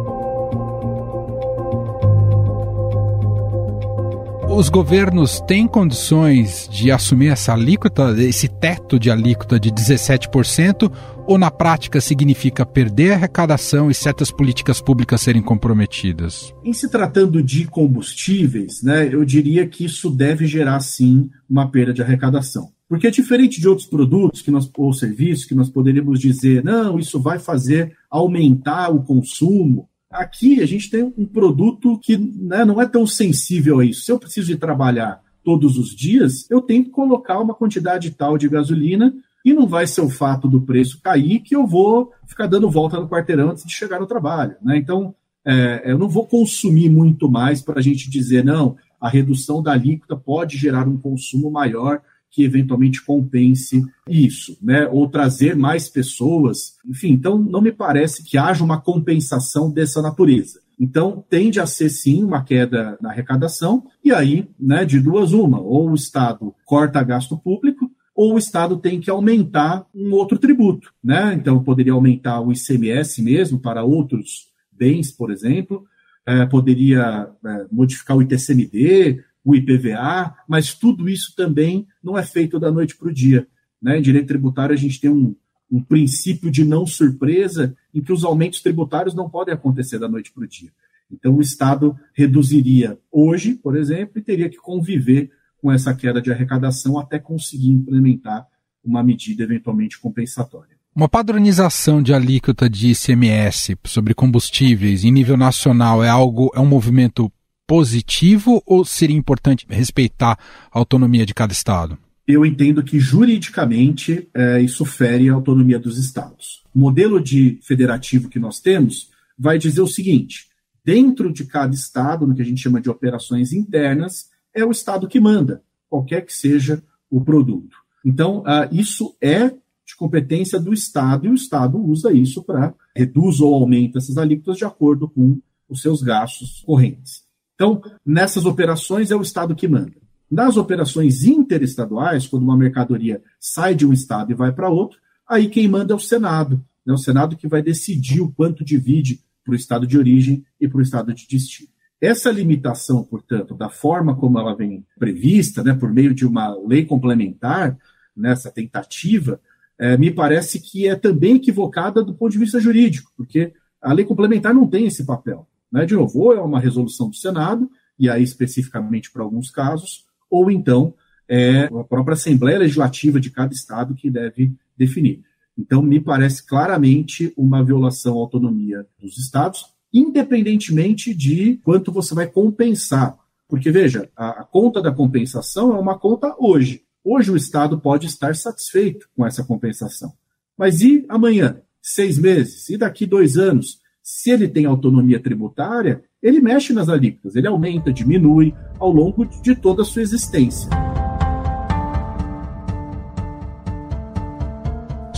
Os 4.54 4.68
governos 4.68 5.40
têm 5.40 5.66
condições 5.66 6.68
de 6.70 6.90
assumir 6.90 7.28
essa 7.28 7.54
alíquota, 7.54 8.14
esse 8.22 8.48
teto 8.48 8.98
de 8.98 9.10
alíquota 9.10 9.58
de 9.58 9.70
17%, 9.70 10.92
ou 11.26 11.38
na 11.38 11.50
prática 11.50 12.00
significa 12.02 12.66
perder 12.66 13.12
a 13.12 13.14
arrecadação 13.14 13.90
e 13.90 13.94
certas 13.94 14.30
políticas 14.30 14.80
públicas 14.80 15.22
serem 15.22 15.40
comprometidas? 15.40 16.52
Em 16.62 16.72
se 16.72 16.90
tratando 16.90 17.42
de 17.42 17.66
combustíveis, 17.66 18.82
né, 18.82 19.08
eu 19.10 19.24
diria 19.24 19.66
que 19.66 19.86
isso 19.86 20.10
deve 20.10 20.46
gerar 20.46 20.80
sim 20.80 21.30
uma 21.48 21.70
perda 21.70 21.94
de 21.94 22.02
arrecadação. 22.02 22.70
Porque 22.86 23.06
é 23.06 23.10
diferente 23.10 23.58
de 23.58 23.66
outros 23.66 23.86
produtos 23.86 24.42
que 24.42 24.50
nós, 24.50 24.70
ou 24.76 24.92
serviços 24.92 25.46
que 25.46 25.54
nós 25.54 25.70
poderíamos 25.70 26.20
dizer, 26.20 26.62
não, 26.62 26.98
isso 26.98 27.18
vai 27.18 27.38
fazer 27.38 27.96
aumentar 28.10 28.90
o 28.90 29.02
consumo, 29.02 29.88
Aqui 30.12 30.60
a 30.62 30.66
gente 30.66 30.90
tem 30.90 31.02
um 31.16 31.24
produto 31.24 31.98
que 31.98 32.16
né, 32.16 32.64
não 32.64 32.80
é 32.80 32.86
tão 32.86 33.06
sensível 33.06 33.80
a 33.80 33.84
isso. 33.84 34.04
Se 34.04 34.12
eu 34.12 34.18
preciso 34.18 34.48
de 34.48 34.56
trabalhar 34.56 35.20
todos 35.42 35.78
os 35.78 35.94
dias, 35.94 36.48
eu 36.50 36.60
tenho 36.60 36.84
que 36.84 36.90
colocar 36.90 37.40
uma 37.40 37.54
quantidade 37.54 38.10
tal 38.10 38.38
de 38.38 38.48
gasolina 38.48 39.12
e 39.44 39.52
não 39.52 39.66
vai 39.66 39.86
ser 39.86 40.00
o 40.00 40.10
fato 40.10 40.48
do 40.48 40.60
preço 40.60 41.00
cair 41.02 41.40
que 41.40 41.56
eu 41.56 41.66
vou 41.66 42.12
ficar 42.26 42.46
dando 42.46 42.70
volta 42.70 43.00
no 43.00 43.08
quarteirão 43.08 43.50
antes 43.50 43.64
de 43.64 43.72
chegar 43.72 43.98
no 43.98 44.06
trabalho. 44.06 44.54
Né? 44.62 44.76
Então, 44.76 45.14
é, 45.44 45.82
eu 45.84 45.98
não 45.98 46.08
vou 46.08 46.26
consumir 46.26 46.88
muito 46.88 47.28
mais 47.28 47.60
para 47.60 47.80
a 47.80 47.82
gente 47.82 48.08
dizer, 48.08 48.44
não, 48.44 48.76
a 49.00 49.08
redução 49.08 49.60
da 49.60 49.72
alíquota 49.72 50.16
pode 50.16 50.56
gerar 50.56 50.86
um 50.86 50.96
consumo 50.96 51.50
maior 51.50 52.00
que 52.32 52.42
eventualmente 52.42 53.04
compense 53.04 53.84
isso, 54.08 54.56
né? 54.62 54.88
Ou 54.88 55.08
trazer 55.08 55.54
mais 55.54 55.88
pessoas. 55.88 56.78
Enfim, 56.84 57.10
então 57.10 57.38
não 57.38 57.60
me 57.60 57.70
parece 57.70 58.24
que 58.24 58.38
haja 58.38 58.64
uma 58.64 58.80
compensação 58.80 59.70
dessa 59.70 60.00
natureza. 60.00 60.60
Então, 60.80 61.22
tende 61.28 61.60
a 61.60 61.66
ser 61.66 61.90
sim 61.90 62.24
uma 62.24 62.42
queda 62.42 62.98
na 63.00 63.10
arrecadação, 63.10 63.84
e 64.02 64.10
aí, 64.10 64.48
né, 64.58 64.84
de 64.84 64.98
duas 64.98 65.32
uma, 65.32 65.60
ou 65.60 65.90
o 65.90 65.94
Estado 65.94 66.52
corta 66.64 67.02
gasto 67.04 67.36
público, 67.36 67.88
ou 68.16 68.34
o 68.34 68.38
Estado 68.38 68.76
tem 68.76 68.98
que 68.98 69.10
aumentar 69.10 69.86
um 69.94 70.12
outro 70.12 70.38
tributo, 70.38 70.92
né? 71.04 71.34
Então, 71.34 71.62
poderia 71.62 71.92
aumentar 71.92 72.40
o 72.40 72.50
ICMS 72.50 73.22
mesmo 73.22 73.60
para 73.60 73.84
outros 73.84 74.48
bens, 74.72 75.12
por 75.12 75.30
exemplo, 75.30 75.84
é, 76.26 76.46
poderia 76.46 77.28
é, 77.44 77.66
modificar 77.70 78.16
o 78.16 78.22
ITCMD, 78.22 79.22
o 79.44 79.54
IPVA, 79.54 80.34
mas 80.48 80.74
tudo 80.74 81.08
isso 81.08 81.34
também 81.36 81.86
não 82.02 82.16
é 82.16 82.22
feito 82.22 82.58
da 82.58 82.70
noite 82.70 82.96
para 82.96 83.08
o 83.08 83.12
dia. 83.12 83.46
Né? 83.80 83.98
Em 83.98 84.02
direito 84.02 84.28
tributário, 84.28 84.74
a 84.74 84.78
gente 84.78 85.00
tem 85.00 85.10
um, 85.10 85.34
um 85.70 85.82
princípio 85.82 86.50
de 86.50 86.64
não 86.64 86.86
surpresa 86.86 87.74
em 87.92 88.00
que 88.00 88.12
os 88.12 88.24
aumentos 88.24 88.60
tributários 88.60 89.14
não 89.14 89.28
podem 89.28 89.54
acontecer 89.54 89.98
da 89.98 90.08
noite 90.08 90.32
para 90.32 90.44
o 90.44 90.48
dia. 90.48 90.70
Então, 91.10 91.36
o 91.36 91.42
Estado 91.42 91.96
reduziria 92.14 92.98
hoje, 93.10 93.54
por 93.54 93.76
exemplo, 93.76 94.18
e 94.18 94.22
teria 94.22 94.48
que 94.48 94.56
conviver 94.56 95.30
com 95.60 95.70
essa 95.70 95.94
queda 95.94 96.20
de 96.20 96.32
arrecadação 96.32 96.98
até 96.98 97.18
conseguir 97.18 97.70
implementar 97.70 98.46
uma 98.84 99.02
medida 99.02 99.42
eventualmente 99.42 99.98
compensatória. 100.00 100.76
Uma 100.94 101.08
padronização 101.08 102.02
de 102.02 102.12
alíquota 102.12 102.68
de 102.68 102.90
ICMS 102.90 103.76
sobre 103.84 104.12
combustíveis 104.12 105.04
em 105.04 105.12
nível 105.12 105.36
nacional 105.36 106.04
é 106.04 106.08
algo, 106.08 106.50
é 106.54 106.60
um 106.60 106.66
movimento 106.66 107.32
positivo 107.72 108.62
ou 108.66 108.84
seria 108.84 109.16
importante 109.16 109.64
respeitar 109.66 110.38
a 110.70 110.78
autonomia 110.78 111.24
de 111.24 111.32
cada 111.32 111.54
estado? 111.54 111.96
Eu 112.28 112.44
entendo 112.44 112.82
que 112.82 113.00
juridicamente 113.00 114.28
é, 114.34 114.60
isso 114.60 114.84
fere 114.84 115.30
a 115.30 115.32
autonomia 115.32 115.78
dos 115.78 115.96
estados. 115.96 116.62
O 116.74 116.78
modelo 116.78 117.18
de 117.18 117.58
federativo 117.62 118.28
que 118.28 118.38
nós 118.38 118.60
temos 118.60 119.08
vai 119.38 119.56
dizer 119.56 119.80
o 119.80 119.86
seguinte: 119.86 120.48
dentro 120.84 121.32
de 121.32 121.46
cada 121.46 121.74
estado, 121.74 122.26
no 122.26 122.34
que 122.34 122.42
a 122.42 122.44
gente 122.44 122.60
chama 122.60 122.78
de 122.78 122.90
operações 122.90 123.54
internas, 123.54 124.28
é 124.54 124.62
o 124.62 124.70
estado 124.70 125.08
que 125.08 125.18
manda, 125.18 125.62
qualquer 125.88 126.26
que 126.26 126.34
seja 126.34 126.82
o 127.10 127.22
produto. 127.22 127.74
Então, 128.04 128.40
uh, 128.40 128.68
isso 128.70 129.16
é 129.18 129.48
de 129.48 129.96
competência 129.96 130.60
do 130.60 130.74
Estado 130.74 131.26
e 131.26 131.30
o 131.30 131.34
Estado 131.34 131.82
usa 131.82 132.12
isso 132.12 132.42
para 132.42 132.74
reduz 132.94 133.40
ou 133.40 133.54
aumenta 133.54 133.96
essas 133.96 134.18
alíquotas 134.18 134.58
de 134.58 134.66
acordo 134.66 135.08
com 135.08 135.40
os 135.70 135.80
seus 135.80 136.02
gastos 136.02 136.62
correntes. 136.66 137.21
Então, 137.62 137.80
nessas 138.04 138.44
operações 138.44 139.12
é 139.12 139.14
o 139.14 139.22
Estado 139.22 139.54
que 139.54 139.68
manda. 139.68 139.92
Nas 140.28 140.56
operações 140.56 141.22
interestaduais, 141.22 142.26
quando 142.26 142.42
uma 142.42 142.56
mercadoria 142.56 143.22
sai 143.38 143.72
de 143.72 143.86
um 143.86 143.92
Estado 143.92 144.32
e 144.32 144.34
vai 144.34 144.50
para 144.50 144.68
outro, 144.68 144.98
aí 145.28 145.48
quem 145.48 145.68
manda 145.68 145.92
é 145.92 145.96
o 145.96 146.00
Senado. 146.00 146.56
É 146.84 146.90
né? 146.90 146.94
o 146.94 146.98
Senado 146.98 147.36
que 147.36 147.46
vai 147.46 147.62
decidir 147.62 148.20
o 148.20 148.32
quanto 148.32 148.64
divide 148.64 149.20
para 149.44 149.52
o 149.52 149.54
Estado 149.54 149.86
de 149.86 149.96
origem 149.96 150.44
e 150.60 150.66
para 150.66 150.78
o 150.78 150.82
Estado 150.82 151.14
de 151.14 151.24
destino. 151.28 151.68
Essa 152.00 152.32
limitação, 152.32 153.04
portanto, 153.04 153.54
da 153.54 153.68
forma 153.68 154.16
como 154.16 154.40
ela 154.40 154.56
vem 154.56 154.84
prevista, 154.98 155.62
né, 155.62 155.72
por 155.72 155.92
meio 155.92 156.12
de 156.12 156.26
uma 156.26 156.58
lei 156.66 156.84
complementar, 156.84 157.78
nessa 158.16 158.50
tentativa, 158.50 159.40
é, 159.78 159.96
me 159.96 160.10
parece 160.10 160.58
que 160.58 160.88
é 160.88 160.96
também 160.96 161.36
equivocada 161.36 162.02
do 162.02 162.12
ponto 162.12 162.32
de 162.32 162.38
vista 162.38 162.58
jurídico, 162.58 163.12
porque 163.16 163.52
a 163.80 163.92
lei 163.92 164.04
complementar 164.04 164.52
não 164.52 164.66
tem 164.66 164.86
esse 164.86 165.06
papel. 165.06 165.46
Né? 165.72 165.86
De 165.86 165.94
novo, 165.94 166.18
ou 166.18 166.34
é 166.34 166.40
uma 166.40 166.60
resolução 166.60 167.08
do 167.08 167.16
Senado, 167.16 167.70
e 167.98 168.08
aí 168.10 168.22
especificamente 168.22 169.10
para 169.10 169.22
alguns 169.22 169.50
casos, 169.50 170.04
ou 170.30 170.50
então 170.50 170.94
é 171.28 171.64
a 171.64 171.84
própria 171.84 172.14
Assembleia 172.14 172.58
Legislativa 172.58 173.18
de 173.18 173.30
cada 173.30 173.54
estado 173.54 173.94
que 173.94 174.10
deve 174.10 174.52
definir. 174.76 175.22
Então, 175.56 175.82
me 175.82 176.00
parece 176.00 176.46
claramente 176.46 177.32
uma 177.36 177.64
violação 177.64 178.14
à 178.14 178.20
autonomia 178.20 178.86
dos 179.00 179.18
estados, 179.18 179.66
independentemente 179.92 181.14
de 181.14 181.58
quanto 181.62 181.92
você 181.92 182.14
vai 182.14 182.26
compensar. 182.26 183.18
Porque, 183.48 183.70
veja, 183.70 184.10
a, 184.16 184.40
a 184.40 184.44
conta 184.44 184.80
da 184.80 184.90
compensação 184.90 185.74
é 185.76 185.78
uma 185.78 185.98
conta 185.98 186.34
hoje. 186.38 186.82
Hoje 187.04 187.30
o 187.30 187.36
Estado 187.36 187.78
pode 187.78 188.06
estar 188.06 188.34
satisfeito 188.34 189.08
com 189.14 189.26
essa 189.26 189.44
compensação. 189.44 190.12
Mas 190.56 190.80
e 190.80 191.04
amanhã? 191.08 191.60
Seis 191.82 192.18
meses? 192.18 192.68
E 192.70 192.78
daqui 192.78 193.04
dois 193.04 193.36
anos? 193.36 193.81
Se 194.02 194.30
ele 194.30 194.48
tem 194.48 194.66
autonomia 194.66 195.20
tributária, 195.20 196.02
ele 196.20 196.40
mexe 196.40 196.72
nas 196.72 196.88
alíquotas, 196.88 197.36
ele 197.36 197.46
aumenta, 197.46 197.92
diminui 197.92 198.52
ao 198.78 198.90
longo 198.90 199.24
de 199.24 199.54
toda 199.54 199.82
a 199.82 199.84
sua 199.84 200.02
existência. 200.02 200.68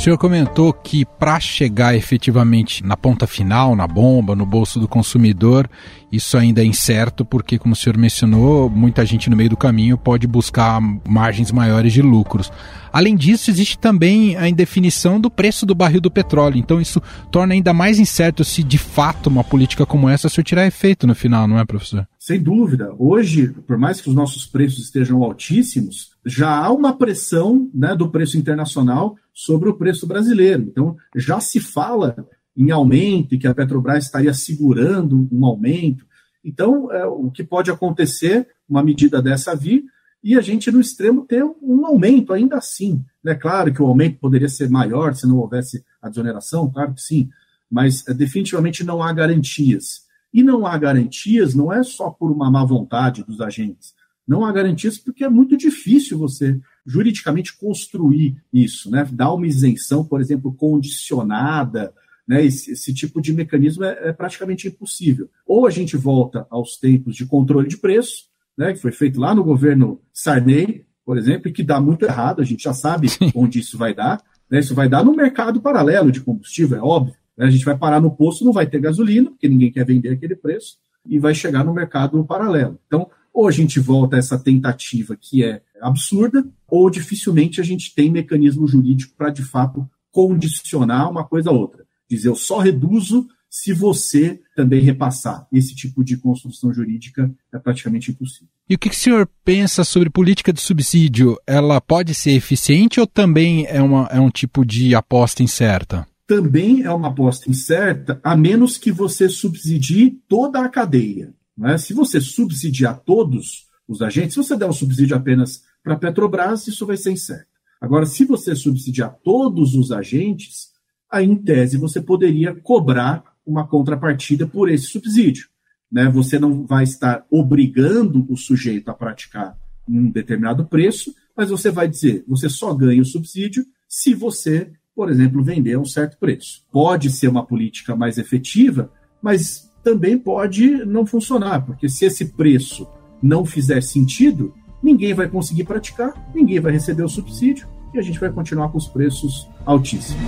Senhor 0.05 0.19
comentou 0.19 0.71
que 0.71 1.07
para 1.07 1.41
chegar 1.41 1.97
efetivamente 1.97 2.85
na 2.85 2.95
ponta 2.95 3.27
final, 3.27 3.75
na 3.75 3.87
bomba, 3.87 4.37
no 4.37 4.45
bolso 4.45 4.79
do 4.79 4.87
consumidor, 4.87 5.67
isso 6.13 6.37
ainda 6.37 6.61
é 6.61 6.65
incerto, 6.67 7.25
porque, 7.25 7.59
como 7.59 7.73
o 7.73 7.77
senhor 7.77 7.97
mencionou, 7.97 8.69
muita 8.69 9.07
gente 9.07 9.31
no 9.31 9.37
meio 9.37 9.49
do 9.49 9.57
caminho 9.57 9.97
pode 9.97 10.27
buscar 10.27 10.79
margens 11.09 11.51
maiores 11.51 11.91
de 11.91 12.03
lucros. 12.03 12.53
Além 12.93 13.17
disso, 13.17 13.51
existe 13.51 13.79
também 13.79 14.37
a 14.37 14.47
indefinição 14.47 15.19
do 15.19 15.31
preço 15.31 15.65
do 15.65 15.75
barril 15.75 16.03
do 16.03 16.11
petróleo. 16.11 16.59
Então, 16.59 16.83
isso 16.83 17.01
torna 17.31 17.55
ainda 17.55 17.73
mais 17.73 17.99
incerto 17.99 18.45
se 18.45 18.63
de 18.63 18.77
fato 18.77 19.29
uma 19.29 19.43
política 19.43 19.87
como 19.87 20.07
essa 20.07 20.29
surtirá 20.29 20.67
efeito 20.67 21.07
no 21.07 21.15
final, 21.15 21.49
não 21.49 21.59
é, 21.59 21.65
professor? 21.65 22.07
Sem 22.25 22.43
dúvida. 22.43 22.91
Hoje, 22.99 23.49
por 23.67 23.77
mais 23.77 24.01
que 24.01 24.09
os 24.09 24.15
nossos 24.15 24.47
preços 24.47 24.85
estejam 24.85 25.23
altíssimos, 25.23 26.13
já 26.25 26.57
há 26.57 26.73
uma 26.73 26.97
pressão 26.97 27.71
né, 27.75 27.95
do 27.95 28.11
preço 28.11 28.39
internacional 28.39 29.15
sobre 29.31 29.69
o 29.69 29.75
preço 29.75 30.07
brasileiro. 30.07 30.63
Então, 30.63 30.97
já 31.15 31.39
se 31.39 31.61
fala 31.61 32.27
em 32.57 32.71
aumento 32.71 33.35
e 33.35 33.39
que 33.39 33.47
a 33.47 33.55
Petrobras 33.55 34.07
estaria 34.07 34.33
segurando 34.33 35.29
um 35.31 35.45
aumento. 35.45 36.07
Então, 36.43 36.91
é, 36.91 37.05
o 37.05 37.31
que 37.31 37.45
pode 37.45 37.71
acontecer, 37.71 38.49
uma 38.67 38.83
medida 38.83 39.21
dessa 39.21 39.55
vir, 39.55 39.85
e 40.23 40.35
a 40.35 40.41
gente, 40.41 40.73
no 40.73 40.81
extremo, 40.81 41.27
ter 41.27 41.45
um 41.45 41.85
aumento 41.85 42.33
ainda 42.33 42.57
assim. 42.57 43.05
É 43.23 43.33
né? 43.33 43.35
claro 43.35 43.71
que 43.71 43.83
o 43.83 43.87
aumento 43.87 44.19
poderia 44.19 44.49
ser 44.49 44.71
maior 44.71 45.15
se 45.15 45.27
não 45.27 45.37
houvesse 45.37 45.85
a 46.01 46.09
desoneração, 46.09 46.71
claro 46.71 46.95
que 46.95 47.03
sim, 47.03 47.29
mas 47.71 48.03
é, 48.09 48.15
definitivamente 48.15 48.83
não 48.83 49.03
há 49.03 49.13
garantias. 49.13 50.04
E 50.35 50.43
não 50.43 50.67
há 50.67 50.77
garantias 50.77 51.55
não 51.55 51.73
é 51.73 51.85
só 51.85 52.11
por 52.11 52.33
uma 52.33 52.51
má 52.51 52.65
vontade 52.65 53.23
dos 53.23 53.41
agentes. 53.41 53.95
Não 54.27 54.45
há 54.45 54.51
garantias 54.51 54.99
porque 54.99 55.23
é 55.23 55.29
muito 55.29 55.57
difícil 55.57 56.19
você 56.19 56.61
juridicamente 56.85 57.57
construir 57.57 58.37
isso, 58.53 58.91
né? 58.91 59.09
Dar 59.13 59.33
uma 59.33 59.47
isenção, 59.47 60.05
por 60.05 60.21
exemplo, 60.21 60.53
condicionada, 60.53 61.95
né? 62.27 62.45
Esse, 62.45 62.73
esse 62.73 62.93
tipo 62.93 63.21
de 63.21 63.33
mecanismo 63.33 63.85
é, 63.85 64.09
é, 64.09 64.13
praticamente 64.13 64.67
impossível. 64.67 65.31
Ou 65.47 65.69
a 65.69 65.71
gente 65.71 65.97
volta 65.97 66.47
aos 66.51 66.77
tempos 66.79 67.15
de 67.15 67.27
controle 67.27 67.69
de 67.69 67.77
preço, 67.77 68.25
né? 68.59 68.73
Que 68.73 68.81
foi 68.81 68.91
feito 68.91 69.21
lá 69.21 69.37
no 69.37 69.45
governo 69.45 70.01
Sarney, 70.13 70.85
por 71.05 71.17
exemplo, 71.17 71.49
e 71.49 71.53
que 71.53 71.63
dá 71.63 71.81
muito 71.81 72.05
errado. 72.05 72.43
A 72.43 72.45
gente 72.45 72.65
já 72.65 72.73
sabe 72.73 73.07
onde 73.37 73.61
isso 73.61 73.79
vai 73.79 73.95
dar. 73.95 74.21
Né? 74.51 74.59
Isso 74.59 74.75
vai 74.75 74.89
dar 74.89 75.05
no 75.05 75.15
mercado 75.15 75.61
paralelo 75.61 76.11
de 76.11 76.21
combustível, 76.21 76.79
é 76.79 76.83
óbvio. 76.83 77.15
A 77.39 77.51
gente 77.51 77.65
vai 77.65 77.77
parar 77.77 78.01
no 78.01 78.11
posto, 78.11 78.45
não 78.45 78.53
vai 78.53 78.67
ter 78.67 78.81
gasolina, 78.81 79.31
porque 79.31 79.49
ninguém 79.49 79.73
quer 79.73 79.85
vender 79.85 80.11
aquele 80.11 80.37
preço, 80.37 80.77
e 81.07 81.19
vai 81.19 81.35
chegar 81.35 81.65
no 81.65 81.75
mercado 81.75 82.25
paralelo. 82.25 82.79
Então, 82.87 83.11
ou 83.33 83.49
a 83.49 83.51
gente 83.51 83.81
volta 83.81 84.17
a 84.17 84.19
essa 84.19 84.39
tentativa 84.39 85.17
que 85.17 85.45
é 85.45 85.61
absurda, 85.81 86.47
ou 86.69 86.89
dificilmente 86.89 87.61
a 87.61 87.65
gente 87.65 87.95
tem 87.95 88.11
mecanismo 88.11 88.67
jurídico 88.67 89.15
para, 89.17 89.31
de 89.31 89.43
fato, 89.43 89.89
condicionar 90.13 91.11
uma 91.11 91.25
coisa 91.25 91.51
a 91.51 91.53
outra. 91.53 91.85
Dizer, 92.09 92.29
eu 92.29 92.37
só 92.37 92.59
reduzo 92.59 93.27
se 93.51 93.73
você 93.73 94.41
também 94.57 94.81
repassar. 94.81 95.47
Esse 95.53 95.75
tipo 95.75 96.05
de 96.05 96.17
construção 96.17 96.73
jurídica 96.73 97.33
é 97.53 97.59
praticamente 97.59 98.11
impossível. 98.11 98.49
E 98.69 98.75
o 98.75 98.79
que 98.79 98.89
o 98.89 98.95
senhor 98.95 99.29
pensa 99.45 99.85
sobre 99.85 100.11
política 100.11 100.53
de 100.53 100.61
subsídio? 100.61 101.37
Ela 101.47 101.81
pode 101.81 102.15
ser 102.15 102.33
eficiente 102.33 102.99
ou 102.99 103.07
também 103.07 103.67
é, 103.67 103.81
uma, 103.81 104.09
é 104.11 104.19
um 104.19 104.31
tipo 104.31 104.65
de 104.65 104.95
aposta 104.95 105.43
incerta? 105.43 106.07
Também 106.27 106.83
é 106.83 106.91
uma 106.91 107.09
aposta 107.09 107.51
incerta, 107.51 108.21
a 108.23 108.37
menos 108.37 108.79
que 108.79 108.91
você 108.91 109.29
subsidie 109.29 110.23
toda 110.29 110.61
a 110.61 110.69
cadeia. 110.69 111.35
Né? 111.57 111.77
Se 111.79 111.93
você 111.93 112.21
subsidiar 112.21 113.01
todos 113.01 113.67
os 113.87 114.01
agentes, 114.01 114.35
se 114.35 114.43
você 114.43 114.57
der 114.57 114.67
um 114.67 114.73
subsídio 114.73 115.17
apenas 115.17 115.63
para 115.83 115.95
a 115.95 115.99
Petrobras, 115.99 116.67
isso 116.67 116.87
vai 116.87 116.97
ser 116.97 117.13
incerto. 117.13 117.47
Agora, 117.81 118.07
se 118.07 118.25
você 118.25 118.57
subsidiar 118.57 119.15
todos 119.23 119.75
os 119.75 119.93
agentes, 119.93 120.69
aí, 121.11 121.27
em 121.27 121.37
tese, 121.37 121.77
você 121.77 122.01
poderia 122.01 122.55
cobrar 122.55 123.23
uma 123.47 123.67
contrapartida 123.67 124.47
por 124.47 124.71
esse 124.71 124.87
subsídio. 124.87 125.49
Né? 125.93 126.09
Você 126.09 126.39
não 126.39 126.65
vai 126.67 126.85
estar 126.85 127.27
obrigando 127.31 128.27
o 128.31 128.37
sujeito 128.37 128.91
a 128.91 128.95
praticar 128.95 129.59
um 129.87 130.11
determinado 130.11 130.65
preço, 130.65 131.15
mas 131.37 131.51
você 131.51 131.71
vai 131.71 131.87
dizer, 131.87 132.25
você 132.27 132.49
só 132.49 132.73
ganha 132.75 133.03
o 133.03 133.07
subsídio 133.07 133.67
se 133.87 134.15
você, 134.15 134.73
por 134.95 135.11
exemplo, 135.11 135.43
vender 135.43 135.75
a 135.75 135.81
um 135.81 135.85
certo 135.85 136.17
preço. 136.19 136.63
Pode 136.71 137.11
ser 137.11 137.29
uma 137.29 137.45
política 137.45 137.97
mais 137.97 138.17
efetiva, 138.17 138.91
mas 139.21 139.71
também 139.83 140.17
pode 140.17 140.85
não 140.85 141.05
funcionar, 141.05 141.65
porque 141.65 141.89
se 141.89 142.05
esse 142.05 142.27
preço 142.27 142.87
não 143.23 143.45
fizer 143.45 143.83
sentido, 143.83 144.55
ninguém 144.83 145.13
vai 145.13 145.29
conseguir 145.29 145.65
praticar, 145.65 146.15
ninguém 146.35 146.61
vai 146.61 146.73
receber 146.73 147.03
o 147.03 147.09
subsídio 147.09 147.67
e 147.93 147.99
a 147.99 148.03
gente 148.03 148.21
vai 148.21 148.31
continuar 148.31 148.69
com 148.69 148.79
os 148.79 148.87
preços 148.87 149.49
altíssimos. 149.67 150.23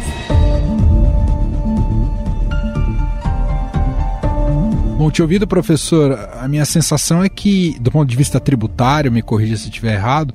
Bom, 4.98 5.10
te 5.10 5.20
ouvido, 5.20 5.46
professor, 5.46 6.18
a 6.40 6.48
minha 6.48 6.64
sensação 6.64 7.22
é 7.22 7.28
que, 7.28 7.78
do 7.78 7.90
ponto 7.90 8.08
de 8.08 8.16
vista 8.16 8.40
tributário, 8.40 9.12
me 9.12 9.20
corrija 9.20 9.56
se 9.56 9.64
estiver 9.64 9.94
errado, 9.94 10.32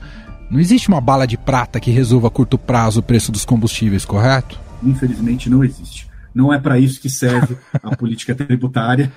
não 0.52 0.60
existe 0.60 0.90
uma 0.90 1.00
bala 1.00 1.26
de 1.26 1.38
prata 1.38 1.80
que 1.80 1.90
resolva 1.90 2.28
a 2.28 2.30
curto 2.30 2.58
prazo 2.58 3.00
o 3.00 3.04
preço 3.04 3.32
dos 3.32 3.46
combustíveis, 3.46 4.04
correto? 4.04 4.60
Infelizmente 4.84 5.50
não 5.50 5.64
existe. 5.64 6.10
Não 6.36 6.54
é 6.54 6.60
para 6.60 6.78
isso 6.78 7.00
que 7.00 7.10
serve 7.10 7.58
a 7.82 7.96
política 7.96 8.36
tributária. 8.36 9.10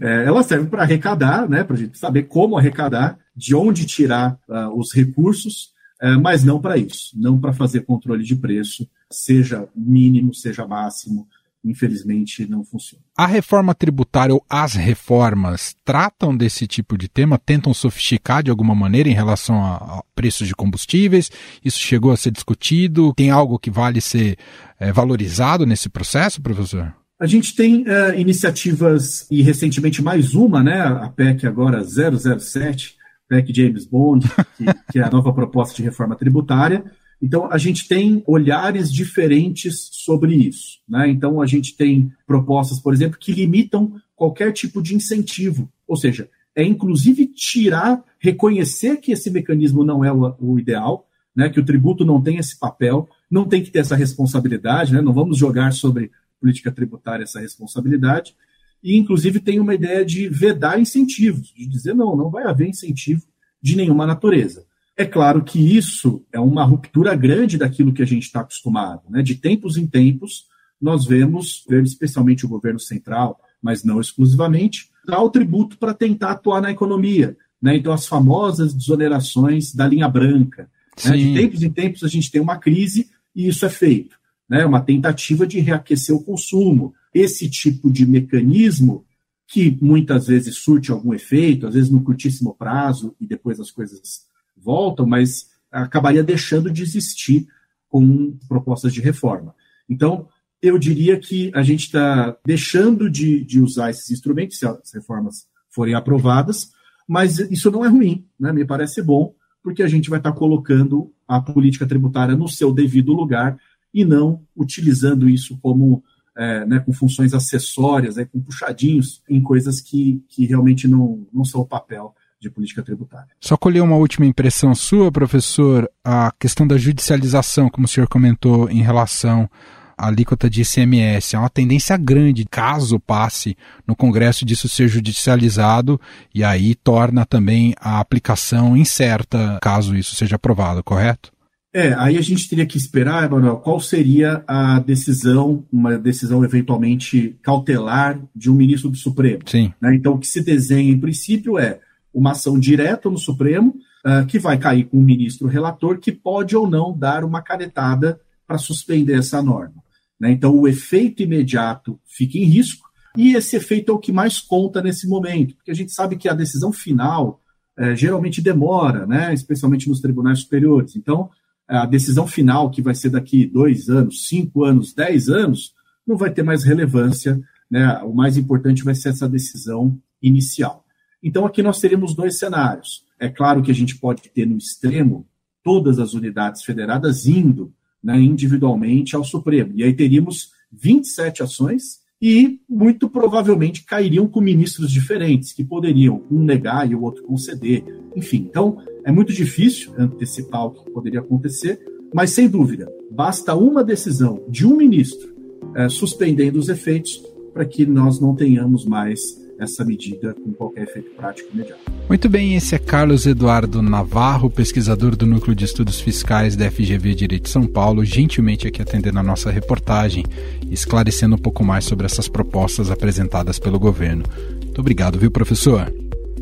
É, 0.00 0.24
ela 0.24 0.44
serve 0.44 0.68
para 0.68 0.82
arrecadar, 0.82 1.48
né, 1.48 1.64
para 1.64 1.74
a 1.74 1.78
gente 1.78 1.98
saber 1.98 2.24
como 2.24 2.56
arrecadar, 2.56 3.18
de 3.34 3.56
onde 3.56 3.84
tirar 3.86 4.38
uh, 4.48 4.78
os 4.78 4.94
recursos, 4.94 5.70
uh, 6.00 6.20
mas 6.22 6.44
não 6.44 6.60
para 6.60 6.78
isso, 6.78 7.10
não 7.16 7.40
para 7.40 7.52
fazer 7.52 7.80
controle 7.80 8.22
de 8.22 8.36
preço, 8.36 8.88
seja 9.10 9.68
mínimo, 9.74 10.32
seja 10.32 10.64
máximo, 10.64 11.26
infelizmente 11.70 12.46
não 12.48 12.64
funciona. 12.64 13.02
A 13.16 13.26
reforma 13.26 13.74
tributária 13.74 14.34
ou 14.34 14.44
as 14.48 14.74
reformas 14.74 15.74
tratam 15.84 16.36
desse 16.36 16.66
tipo 16.66 16.96
de 16.96 17.08
tema, 17.08 17.38
tentam 17.38 17.74
sofisticar 17.74 18.42
de 18.42 18.50
alguma 18.50 18.74
maneira 18.74 19.08
em 19.08 19.14
relação 19.14 19.62
a, 19.64 19.76
a 19.76 20.02
preços 20.14 20.46
de 20.46 20.54
combustíveis? 20.54 21.30
Isso 21.64 21.78
chegou 21.78 22.12
a 22.12 22.16
ser 22.16 22.30
discutido? 22.30 23.12
Tem 23.14 23.30
algo 23.30 23.58
que 23.58 23.70
vale 23.70 24.00
ser 24.00 24.38
é, 24.78 24.92
valorizado 24.92 25.66
nesse 25.66 25.88
processo, 25.88 26.40
professor? 26.40 26.94
A 27.18 27.26
gente 27.26 27.56
tem 27.56 27.82
uh, 27.82 28.14
iniciativas, 28.14 29.26
e 29.30 29.40
recentemente 29.42 30.02
mais 30.02 30.34
uma, 30.34 30.62
né, 30.62 30.82
a 30.82 31.08
PEC 31.08 31.46
agora 31.46 31.82
007, 31.82 32.94
PEC 33.26 33.54
James 33.54 33.86
Bond, 33.86 34.28
que, 34.56 34.64
que 34.92 34.98
é 34.98 35.02
a 35.02 35.10
nova 35.10 35.32
proposta 35.34 35.74
de 35.74 35.82
reforma 35.82 36.14
tributária, 36.14 36.84
então, 37.20 37.50
a 37.50 37.56
gente 37.56 37.88
tem 37.88 38.22
olhares 38.26 38.92
diferentes 38.92 39.88
sobre 39.92 40.34
isso. 40.34 40.80
Né? 40.88 41.08
Então, 41.08 41.40
a 41.40 41.46
gente 41.46 41.74
tem 41.76 42.12
propostas, 42.26 42.78
por 42.78 42.92
exemplo, 42.92 43.18
que 43.18 43.32
limitam 43.32 43.94
qualquer 44.14 44.52
tipo 44.52 44.82
de 44.82 44.94
incentivo. 44.94 45.70
Ou 45.88 45.96
seja, 45.96 46.28
é 46.54 46.62
inclusive 46.62 47.26
tirar, 47.26 48.02
reconhecer 48.18 48.98
que 48.98 49.12
esse 49.12 49.30
mecanismo 49.30 49.82
não 49.82 50.04
é 50.04 50.12
o, 50.12 50.34
o 50.38 50.58
ideal, 50.58 51.08
né? 51.34 51.48
que 51.48 51.60
o 51.60 51.64
tributo 51.64 52.04
não 52.04 52.22
tem 52.22 52.36
esse 52.36 52.58
papel, 52.58 53.08
não 53.30 53.46
tem 53.46 53.62
que 53.62 53.70
ter 53.70 53.80
essa 53.80 53.96
responsabilidade, 53.96 54.92
né? 54.92 55.00
não 55.00 55.12
vamos 55.12 55.38
jogar 55.38 55.72
sobre 55.72 56.10
política 56.40 56.70
tributária 56.70 57.24
essa 57.24 57.40
responsabilidade. 57.40 58.34
E, 58.82 58.96
inclusive, 58.96 59.40
tem 59.40 59.58
uma 59.58 59.74
ideia 59.74 60.04
de 60.04 60.28
vedar 60.28 60.78
incentivos, 60.78 61.48
de 61.48 61.66
dizer, 61.66 61.94
não, 61.94 62.14
não 62.14 62.30
vai 62.30 62.44
haver 62.44 62.68
incentivo 62.68 63.22
de 63.60 63.74
nenhuma 63.74 64.06
natureza. 64.06 64.66
É 64.96 65.04
claro 65.04 65.44
que 65.44 65.76
isso 65.76 66.24
é 66.32 66.40
uma 66.40 66.64
ruptura 66.64 67.14
grande 67.14 67.58
daquilo 67.58 67.92
que 67.92 68.02
a 68.02 68.06
gente 68.06 68.22
está 68.22 68.40
acostumado. 68.40 69.02
Né? 69.10 69.22
De 69.22 69.34
tempos 69.34 69.76
em 69.76 69.86
tempos, 69.86 70.46
nós 70.80 71.04
vemos, 71.04 71.64
especialmente 71.84 72.46
o 72.46 72.48
governo 72.48 72.80
central, 72.80 73.38
mas 73.60 73.84
não 73.84 74.00
exclusivamente, 74.00 74.90
dar 75.06 75.20
o 75.20 75.28
tributo 75.28 75.76
para 75.76 75.92
tentar 75.92 76.32
atuar 76.32 76.62
na 76.62 76.70
economia. 76.70 77.36
Né? 77.60 77.76
Então, 77.76 77.92
as 77.92 78.06
famosas 78.06 78.72
desonerações 78.72 79.74
da 79.74 79.86
linha 79.86 80.08
branca. 80.08 80.70
Né? 81.04 81.16
De 81.16 81.34
tempos 81.34 81.62
em 81.62 81.70
tempos, 81.70 82.02
a 82.02 82.08
gente 82.08 82.30
tem 82.30 82.40
uma 82.40 82.56
crise 82.56 83.10
e 83.34 83.48
isso 83.48 83.66
é 83.66 83.70
feito. 83.70 84.16
Né? 84.48 84.64
Uma 84.64 84.80
tentativa 84.80 85.46
de 85.46 85.60
reaquecer 85.60 86.14
o 86.14 86.22
consumo. 86.22 86.94
Esse 87.12 87.50
tipo 87.50 87.90
de 87.90 88.06
mecanismo, 88.06 89.04
que 89.46 89.76
muitas 89.80 90.26
vezes 90.26 90.56
surte 90.56 90.90
algum 90.90 91.12
efeito, 91.12 91.66
às 91.66 91.74
vezes 91.74 91.90
no 91.90 92.02
curtíssimo 92.02 92.54
prazo, 92.54 93.14
e 93.20 93.26
depois 93.26 93.60
as 93.60 93.70
coisas 93.70 94.26
voltam, 94.56 95.06
mas 95.06 95.50
acabaria 95.70 96.22
deixando 96.22 96.70
de 96.70 96.82
existir 96.82 97.46
com 97.88 98.36
propostas 98.48 98.92
de 98.92 99.00
reforma. 99.00 99.54
Então, 99.88 100.28
eu 100.60 100.78
diria 100.78 101.18
que 101.18 101.50
a 101.54 101.62
gente 101.62 101.84
está 101.84 102.36
deixando 102.44 103.10
de, 103.10 103.44
de, 103.44 103.60
usar 103.60 103.90
esses 103.90 104.10
instrumentos, 104.10 104.58
se 104.58 104.66
as 104.66 104.92
reformas 104.92 105.46
forem 105.70 105.94
aprovadas, 105.94 106.70
mas 107.06 107.38
isso 107.38 107.70
não 107.70 107.84
é 107.84 107.88
ruim, 107.88 108.26
né? 108.38 108.52
me 108.52 108.64
parece 108.64 109.02
bom, 109.02 109.34
porque 109.62 109.82
a 109.82 109.88
gente 109.88 110.10
vai 110.10 110.18
estar 110.18 110.32
tá 110.32 110.36
colocando 110.36 111.12
a 111.28 111.40
política 111.40 111.86
tributária 111.86 112.36
no 112.36 112.48
seu 112.48 112.72
devido 112.72 113.12
lugar 113.12 113.58
e 113.92 114.04
não 114.04 114.42
utilizando 114.56 115.28
isso 115.28 115.58
como 115.58 116.02
é, 116.36 116.66
né, 116.66 116.80
com 116.80 116.92
funções 116.92 117.32
acessórias, 117.32 118.16
né, 118.16 118.26
com 118.26 118.40
puxadinhos 118.40 119.22
em 119.28 119.42
coisas 119.42 119.80
que, 119.80 120.22
que 120.28 120.44
realmente 120.44 120.86
não, 120.86 121.26
não 121.32 121.44
são 121.44 121.62
o 121.62 121.66
papel 121.66 122.14
de 122.48 122.54
política 122.54 122.82
tributária. 122.82 123.28
Só 123.40 123.56
colher 123.56 123.82
uma 123.82 123.96
última 123.96 124.26
impressão 124.26 124.74
sua, 124.74 125.10
professor, 125.10 125.90
a 126.04 126.32
questão 126.38 126.66
da 126.66 126.76
judicialização, 126.76 127.68
como 127.68 127.86
o 127.86 127.88
senhor 127.88 128.08
comentou, 128.08 128.70
em 128.70 128.82
relação 128.82 129.48
à 129.96 130.06
alíquota 130.06 130.48
de 130.48 130.62
ICMS. 130.62 131.34
É 131.34 131.38
uma 131.38 131.50
tendência 131.50 131.96
grande, 131.96 132.44
caso 132.44 133.00
passe 133.00 133.56
no 133.86 133.96
Congresso 133.96 134.44
disso 134.44 134.68
ser 134.68 134.88
judicializado, 134.88 136.00
e 136.34 136.44
aí 136.44 136.74
torna 136.74 137.24
também 137.26 137.74
a 137.80 138.00
aplicação 138.00 138.76
incerta, 138.76 139.58
caso 139.60 139.96
isso 139.96 140.14
seja 140.14 140.36
aprovado, 140.36 140.82
correto? 140.82 141.36
É, 141.76 141.92
aí 141.98 142.16
a 142.16 142.22
gente 142.22 142.48
teria 142.48 142.64
que 142.64 142.78
esperar, 142.78 143.26
Emanuel, 143.26 143.58
qual 143.58 143.78
seria 143.78 144.42
a 144.46 144.78
decisão, 144.78 145.62
uma 145.70 145.98
decisão 145.98 146.42
eventualmente 146.42 147.36
cautelar 147.42 148.18
de 148.34 148.50
um 148.50 148.54
ministro 148.54 148.88
do 148.88 148.96
Supremo. 148.96 149.42
Sim. 149.44 149.74
Né? 149.78 149.94
Então, 149.94 150.14
o 150.14 150.18
que 150.18 150.26
se 150.26 150.40
desenha 150.40 150.90
em 150.90 150.98
princípio 150.98 151.58
é 151.58 151.78
uma 152.16 152.30
ação 152.30 152.58
direta 152.58 153.10
no 153.10 153.18
Supremo, 153.18 153.76
uh, 154.06 154.26
que 154.26 154.38
vai 154.38 154.56
cair 154.56 154.84
com 154.84 154.96
o 154.96 155.02
ministro 155.02 155.46
relator, 155.46 155.98
que 155.98 156.10
pode 156.10 156.56
ou 156.56 156.68
não 156.68 156.96
dar 156.96 157.22
uma 157.22 157.42
canetada 157.42 158.18
para 158.46 158.56
suspender 158.56 159.18
essa 159.18 159.42
norma. 159.42 159.84
Né? 160.18 160.30
Então, 160.30 160.58
o 160.58 160.66
efeito 160.66 161.22
imediato 161.22 162.00
fica 162.06 162.38
em 162.38 162.44
risco, 162.44 162.88
e 163.14 163.36
esse 163.36 163.54
efeito 163.54 163.92
é 163.92 163.94
o 163.94 163.98
que 163.98 164.12
mais 164.12 164.40
conta 164.40 164.80
nesse 164.80 165.06
momento, 165.06 165.54
porque 165.56 165.70
a 165.70 165.74
gente 165.74 165.92
sabe 165.92 166.16
que 166.16 166.26
a 166.26 166.32
decisão 166.32 166.72
final 166.72 167.42
uh, 167.78 167.94
geralmente 167.94 168.40
demora, 168.40 169.06
né? 169.06 169.34
especialmente 169.34 169.86
nos 169.86 170.00
tribunais 170.00 170.40
superiores. 170.40 170.96
Então, 170.96 171.28
a 171.68 171.84
decisão 171.84 172.26
final, 172.26 172.70
que 172.70 172.80
vai 172.80 172.94
ser 172.94 173.10
daqui 173.10 173.44
dois 173.44 173.90
anos, 173.90 174.26
cinco 174.26 174.64
anos, 174.64 174.94
dez 174.94 175.28
anos, 175.28 175.74
não 176.06 176.16
vai 176.16 176.32
ter 176.32 176.42
mais 176.42 176.62
relevância, 176.64 177.38
né? 177.68 177.98
O 178.04 178.14
mais 178.14 178.36
importante 178.36 178.84
vai 178.84 178.94
ser 178.94 179.08
essa 179.08 179.28
decisão 179.28 179.98
inicial. 180.22 180.85
Então 181.22 181.46
aqui 181.46 181.62
nós 181.62 181.80
teríamos 181.80 182.14
dois 182.14 182.38
cenários. 182.38 183.04
É 183.18 183.28
claro 183.28 183.62
que 183.62 183.70
a 183.70 183.74
gente 183.74 183.96
pode 183.96 184.28
ter 184.30 184.46
no 184.46 184.56
extremo 184.56 185.26
todas 185.62 185.98
as 185.98 186.14
unidades 186.14 186.62
federadas 186.62 187.26
indo 187.26 187.72
né, 188.02 188.20
individualmente 188.20 189.16
ao 189.16 189.24
Supremo. 189.24 189.72
E 189.74 189.82
aí 189.82 189.92
teríamos 189.92 190.50
27 190.70 191.42
ações 191.42 192.00
e 192.20 192.60
muito 192.68 193.08
provavelmente 193.10 193.84
cairiam 193.84 194.26
com 194.26 194.40
ministros 194.40 194.90
diferentes, 194.90 195.52
que 195.52 195.64
poderiam 195.64 196.22
um 196.30 196.42
negar 196.42 196.90
e 196.90 196.94
o 196.94 197.02
outro 197.02 197.24
conceder. 197.24 197.84
Enfim, 198.14 198.46
então 198.48 198.78
é 199.04 199.10
muito 199.10 199.32
difícil 199.32 199.92
antecipar 199.98 200.66
o 200.66 200.70
que 200.70 200.90
poderia 200.90 201.20
acontecer, 201.20 201.80
mas 202.14 202.30
sem 202.30 202.48
dúvida, 202.48 202.90
basta 203.10 203.54
uma 203.54 203.84
decisão 203.84 204.44
de 204.48 204.66
um 204.66 204.76
ministro 204.76 205.34
é, 205.74 205.88
suspendendo 205.88 206.58
os 206.58 206.68
efeitos 206.68 207.22
para 207.56 207.64
que 207.64 207.86
nós 207.86 208.20
não 208.20 208.34
tenhamos 208.34 208.84
mais 208.84 209.18
essa 209.58 209.82
medida 209.82 210.34
com 210.34 210.52
qualquer 210.52 210.82
efeito 210.82 211.08
prático 211.16 211.48
imediato. 211.54 211.80
Muito 212.06 212.28
bem, 212.28 212.54
esse 212.54 212.74
é 212.74 212.78
Carlos 212.78 213.24
Eduardo 213.24 213.80
Navarro, 213.80 214.50
pesquisador 214.50 215.16
do 215.16 215.24
Núcleo 215.24 215.56
de 215.56 215.64
Estudos 215.64 215.98
Fiscais 215.98 216.54
da 216.54 216.70
FGV 216.70 217.14
Direito 217.14 217.44
de 217.44 217.48
São 217.48 217.66
Paulo, 217.66 218.04
gentilmente 218.04 218.68
aqui 218.68 218.82
atendendo 218.82 219.18
a 219.18 219.22
nossa 219.22 219.50
reportagem, 219.50 220.22
esclarecendo 220.70 221.36
um 221.36 221.38
pouco 221.38 221.64
mais 221.64 221.86
sobre 221.86 222.04
essas 222.04 222.28
propostas 222.28 222.90
apresentadas 222.90 223.58
pelo 223.58 223.78
governo. 223.78 224.24
Muito 224.62 224.78
obrigado, 224.78 225.18
viu, 225.18 225.30
professor? 225.30 225.90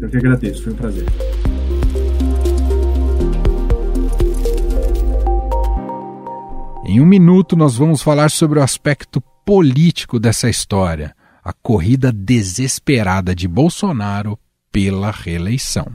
Eu 0.01 0.09
que 0.09 0.17
agradeço, 0.17 0.65
foi 0.65 0.73
um 0.73 0.77
prazer. 0.77 1.07
Em 6.85 7.01
um 7.01 7.07
minuto, 7.07 7.55
nós 7.55 7.77
vamos 7.77 8.03
falar 8.03 8.33
sobre 8.33 8.59
o 8.59 8.63
aspecto 8.63 9.23
político 9.45 10.19
dessa 10.19 10.49
história 10.49 11.15
a 11.43 11.53
corrida 11.53 12.11
desesperada 12.11 13.35
de 13.35 13.47
Bolsonaro 13.47 14.39
pela 14.73 15.11
reeleição. 15.11 15.87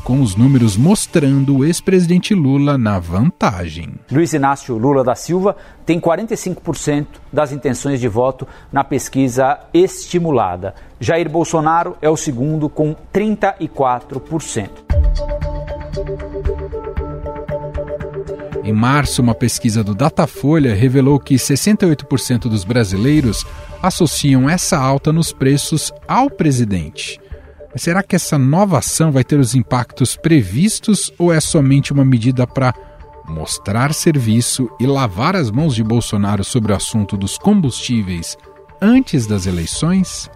com 0.01 0.21
os 0.21 0.37
números 0.37 0.77
mostrando 0.77 1.57
o 1.57 1.65
ex-presidente 1.65 2.33
Lula 2.33 2.77
na 2.77 2.97
vantagem. 2.97 3.95
Luiz 4.09 4.31
Inácio 4.31 4.77
Lula 4.77 5.03
da 5.03 5.13
Silva 5.13 5.57
tem 5.85 5.99
45% 5.99 7.05
das 7.33 7.51
intenções 7.51 7.99
de 7.99 8.07
voto 8.07 8.47
na 8.71 8.85
pesquisa 8.85 9.59
estimulada. 9.73 10.73
Jair 11.01 11.29
Bolsonaro 11.29 11.97
é 12.01 12.09
o 12.09 12.15
segundo 12.15 12.69
com 12.69 12.95
34%. 13.13 14.69
Em 18.67 18.73
março, 18.73 19.21
uma 19.21 19.33
pesquisa 19.33 19.81
do 19.81 19.95
Datafolha 19.95 20.75
revelou 20.75 21.17
que 21.21 21.35
68% 21.35 22.49
dos 22.49 22.65
brasileiros 22.65 23.45
associam 23.81 24.49
essa 24.49 24.77
alta 24.77 25.13
nos 25.13 25.31
preços 25.31 25.89
ao 26.05 26.29
presidente. 26.29 27.17
Mas 27.71 27.83
será 27.83 28.03
que 28.03 28.13
essa 28.13 28.37
nova 28.37 28.79
ação 28.79 29.09
vai 29.09 29.23
ter 29.23 29.39
os 29.39 29.55
impactos 29.55 30.17
previstos 30.17 31.13
ou 31.17 31.31
é 31.31 31.39
somente 31.39 31.93
uma 31.93 32.03
medida 32.03 32.45
para 32.45 32.73
mostrar 33.25 33.93
serviço 33.93 34.69
e 34.81 34.85
lavar 34.85 35.33
as 35.33 35.49
mãos 35.49 35.73
de 35.73 35.81
Bolsonaro 35.81 36.43
sobre 36.43 36.73
o 36.73 36.75
assunto 36.75 37.15
dos 37.15 37.37
combustíveis 37.37 38.35
antes 38.81 39.25
das 39.25 39.45
eleições? 39.45 40.29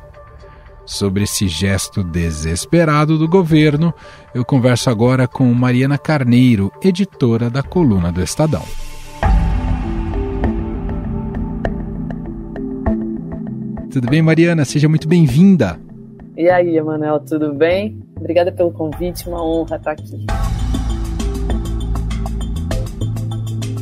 Sobre 0.86 1.24
esse 1.24 1.48
gesto 1.48 2.04
desesperado 2.04 3.17
do 3.17 3.28
governo, 3.28 3.94
eu 4.34 4.44
converso 4.44 4.89
agora 4.89 5.28
com 5.28 5.46
Mariana 5.54 5.98
Carneiro, 5.98 6.72
editora 6.82 7.50
da 7.50 7.62
coluna 7.62 8.12
do 8.12 8.22
Estadão. 8.22 8.63
Tudo 13.91 14.10
bem, 14.10 14.22
Mariana? 14.22 14.65
Seja 14.65 14.89
muito 14.89 15.08
bem-vinda. 15.08 15.80
E 16.38 16.50
aí, 16.50 16.78
Emanuel, 16.78 17.20
tudo 17.20 17.54
bem? 17.54 18.02
Obrigada 18.17 18.52
pelo 18.52 18.72
convite, 18.72 19.28
uma 19.28 19.44
honra 19.44 19.76
estar 19.76 19.91
aqui. 19.91 20.26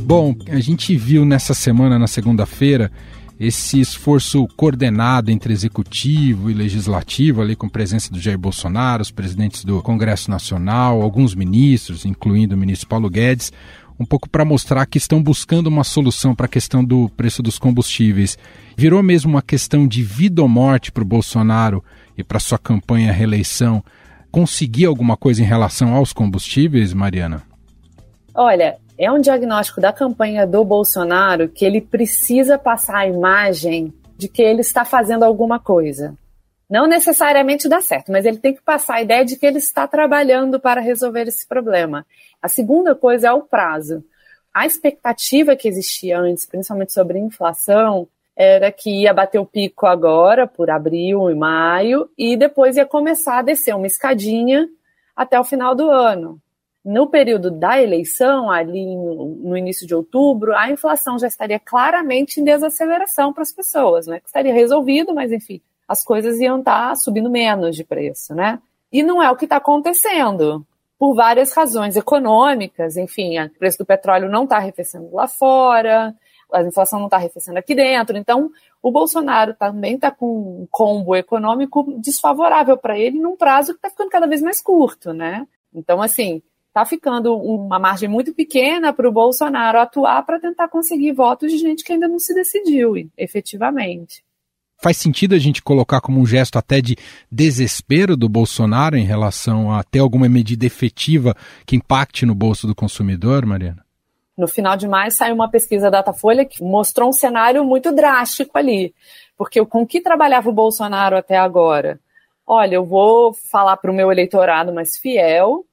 Bom, 0.09 0.33
a 0.49 0.59
gente 0.59 0.95
viu 0.95 1.23
nessa 1.23 1.53
semana, 1.53 1.99
na 1.99 2.07
segunda-feira, 2.07 2.91
esse 3.39 3.79
esforço 3.79 4.45
coordenado 4.57 5.31
entre 5.31 5.53
executivo 5.53 6.51
e 6.51 6.53
legislativo, 6.53 7.41
ali 7.41 7.55
com 7.55 7.69
presença 7.69 8.11
do 8.11 8.19
Jair 8.19 8.37
Bolsonaro, 8.37 9.01
os 9.01 9.11
presidentes 9.11 9.63
do 9.63 9.81
Congresso 9.81 10.29
Nacional, 10.29 11.01
alguns 11.01 11.33
ministros, 11.33 12.03
incluindo 12.03 12.53
o 12.53 12.57
ministro 12.57 12.89
Paulo 12.89 13.09
Guedes, 13.09 13.53
um 13.97 14.05
pouco 14.05 14.29
para 14.29 14.43
mostrar 14.43 14.85
que 14.85 14.97
estão 14.97 15.23
buscando 15.23 15.67
uma 15.67 15.85
solução 15.85 16.35
para 16.35 16.47
a 16.47 16.49
questão 16.49 16.83
do 16.83 17.07
preço 17.15 17.41
dos 17.41 17.57
combustíveis. 17.57 18.37
Virou 18.75 19.01
mesmo 19.01 19.31
uma 19.31 19.41
questão 19.41 19.87
de 19.87 20.03
vida 20.03 20.41
ou 20.41 20.47
morte 20.47 20.91
para 20.91 21.03
o 21.03 21.05
Bolsonaro 21.05 21.83
e 22.17 22.23
para 22.23 22.39
sua 22.39 22.57
campanha 22.57 23.11
reeleição. 23.11 23.83
Conseguir 24.31 24.85
alguma 24.85 25.15
coisa 25.15 25.41
em 25.41 25.45
relação 25.45 25.95
aos 25.95 26.13
combustíveis, 26.13 26.93
Mariana? 26.93 27.43
Olha, 28.33 28.77
é 28.99 29.09
um 29.09 29.21
diagnóstico 29.21 29.79
da 29.79 29.93
campanha 29.93 30.45
do 30.45 30.61
Bolsonaro 30.65 31.47
que 31.47 31.63
ele 31.63 31.79
precisa 31.79 32.57
passar 32.57 32.97
a 32.97 33.07
imagem 33.07 33.93
de 34.17 34.27
que 34.27 34.41
ele 34.41 34.59
está 34.59 34.83
fazendo 34.83 35.23
alguma 35.23 35.57
coisa. 35.57 36.17
Não 36.69 36.85
necessariamente 36.85 37.69
dá 37.69 37.79
certo, 37.79 38.11
mas 38.11 38.25
ele 38.25 38.39
tem 38.39 38.53
que 38.53 38.61
passar 38.61 38.95
a 38.95 39.01
ideia 39.01 39.23
de 39.23 39.37
que 39.37 39.45
ele 39.45 39.57
está 39.57 39.87
trabalhando 39.87 40.59
para 40.59 40.81
resolver 40.81 41.29
esse 41.29 41.47
problema. 41.47 42.05
A 42.41 42.49
segunda 42.49 42.93
coisa 42.93 43.29
é 43.29 43.31
o 43.31 43.41
prazo. 43.41 44.03
A 44.53 44.65
expectativa 44.65 45.55
que 45.55 45.69
existia 45.69 46.19
antes, 46.19 46.45
principalmente 46.45 46.91
sobre 46.91 47.17
inflação, 47.17 48.05
era 48.35 48.69
que 48.69 49.03
ia 49.03 49.13
bater 49.13 49.39
o 49.39 49.45
pico 49.45 49.85
agora, 49.85 50.45
por 50.45 50.69
abril 50.69 51.31
e 51.31 51.35
maio, 51.35 52.09
e 52.17 52.35
depois 52.35 52.75
ia 52.75 52.85
começar 52.85 53.39
a 53.39 53.43
descer 53.43 53.73
uma 53.73 53.87
escadinha 53.87 54.67
até 55.15 55.39
o 55.39 55.43
final 55.45 55.73
do 55.73 55.89
ano 55.89 56.39
no 56.83 57.07
período 57.07 57.51
da 57.51 57.81
eleição, 57.81 58.49
ali 58.49 58.95
no, 58.95 59.57
início 59.57 59.85
de 59.85 59.93
outubro, 59.93 60.55
a 60.55 60.71
inflação 60.71 61.19
já 61.19 61.27
estaria 61.27 61.59
claramente 61.59 62.39
em 62.39 62.43
desaceleração 62.43 63.33
para 63.33 63.43
as 63.43 63.51
pessoas, 63.51 64.07
né? 64.07 64.21
Estaria 64.25 64.53
resolvido, 64.53 65.13
mas 65.13 65.31
enfim, 65.31 65.61
as 65.87 66.03
coisas 66.03 66.39
iam 66.39 66.59
estar 66.59 66.89
tá 66.89 66.95
subindo 66.95 67.29
menos 67.29 67.75
de 67.75 67.83
preço, 67.83 68.33
né? 68.33 68.59
E 68.91 69.03
não 69.03 69.21
é 69.21 69.29
o 69.29 69.35
que 69.35 69.45
está 69.45 69.57
acontecendo, 69.57 70.65
por 70.97 71.15
várias 71.15 71.53
razões 71.53 71.95
econômicas, 71.95 72.97
enfim, 72.97 73.39
o 73.39 73.49
preço 73.51 73.77
do 73.77 73.85
petróleo 73.85 74.29
não 74.29 74.43
está 74.43 74.57
arrefecendo 74.57 75.09
lá 75.13 75.27
fora, 75.27 76.13
a 76.51 76.61
inflação 76.63 76.99
não 76.99 77.07
está 77.07 77.17
arrefecendo 77.17 77.57
aqui 77.57 77.73
dentro. 77.73 78.17
Então, 78.17 78.51
o 78.81 78.91
Bolsonaro 78.91 79.53
também 79.53 79.95
está 79.95 80.11
com 80.11 80.63
um 80.63 80.67
combo 80.69 81.15
econômico 81.15 81.85
desfavorável 81.99 82.77
para 82.77 82.97
ele 82.97 83.19
num 83.19 83.37
prazo 83.37 83.71
que 83.71 83.77
está 83.77 83.89
ficando 83.89 84.09
cada 84.09 84.27
vez 84.27 84.41
mais 84.41 84.61
curto, 84.61 85.13
né? 85.13 85.47
Então, 85.73 86.01
assim, 86.01 86.41
está 86.69 86.85
ficando 86.85 87.35
uma 87.35 87.79
margem 87.79 88.07
muito 88.07 88.33
pequena 88.33 88.93
para 88.93 89.09
o 89.09 89.11
Bolsonaro 89.11 89.79
atuar 89.79 90.23
para 90.25 90.39
tentar 90.39 90.69
conseguir 90.69 91.11
votos 91.11 91.51
de 91.51 91.57
gente 91.57 91.83
que 91.83 91.91
ainda 91.91 92.07
não 92.07 92.19
se 92.19 92.33
decidiu, 92.33 92.93
efetivamente. 93.17 94.23
Faz 94.81 94.95
sentido 94.95 95.35
a 95.35 95.39
gente 95.39 95.61
colocar 95.61 95.99
como 95.99 96.21
um 96.21 96.25
gesto 96.25 96.57
até 96.57 96.79
de 96.79 96.95
desespero 97.29 98.15
do 98.15 98.29
Bolsonaro 98.29 98.95
em 98.95 99.03
relação 99.03 99.73
a 99.73 99.83
ter 99.83 99.99
alguma 99.99 100.29
medida 100.29 100.65
efetiva 100.65 101.35
que 101.65 101.75
impacte 101.75 102.25
no 102.25 102.33
bolso 102.33 102.65
do 102.65 102.73
consumidor, 102.73 103.45
Mariana? 103.45 103.83
No 104.37 104.47
final 104.47 104.77
de 104.77 104.87
maio 104.87 105.11
saiu 105.11 105.35
uma 105.35 105.49
pesquisa 105.49 105.91
Datafolha 105.91 106.45
que 106.45 106.63
mostrou 106.63 107.09
um 107.09 107.13
cenário 107.13 107.65
muito 107.65 107.91
drástico 107.91 108.57
ali. 108.57 108.95
Porque 109.37 109.63
com 109.65 109.85
que 109.85 109.99
trabalhava 109.99 110.49
o 110.49 110.53
Bolsonaro 110.53 111.17
até 111.17 111.35
agora? 111.35 111.99
Olha, 112.47 112.75
eu 112.75 112.85
vou 112.85 113.33
falar 113.33 113.75
para 113.75 113.91
o 113.91 113.93
meu 113.93 114.09
eleitorado 114.09 114.73
mais 114.73 114.97
fiel 114.97 115.65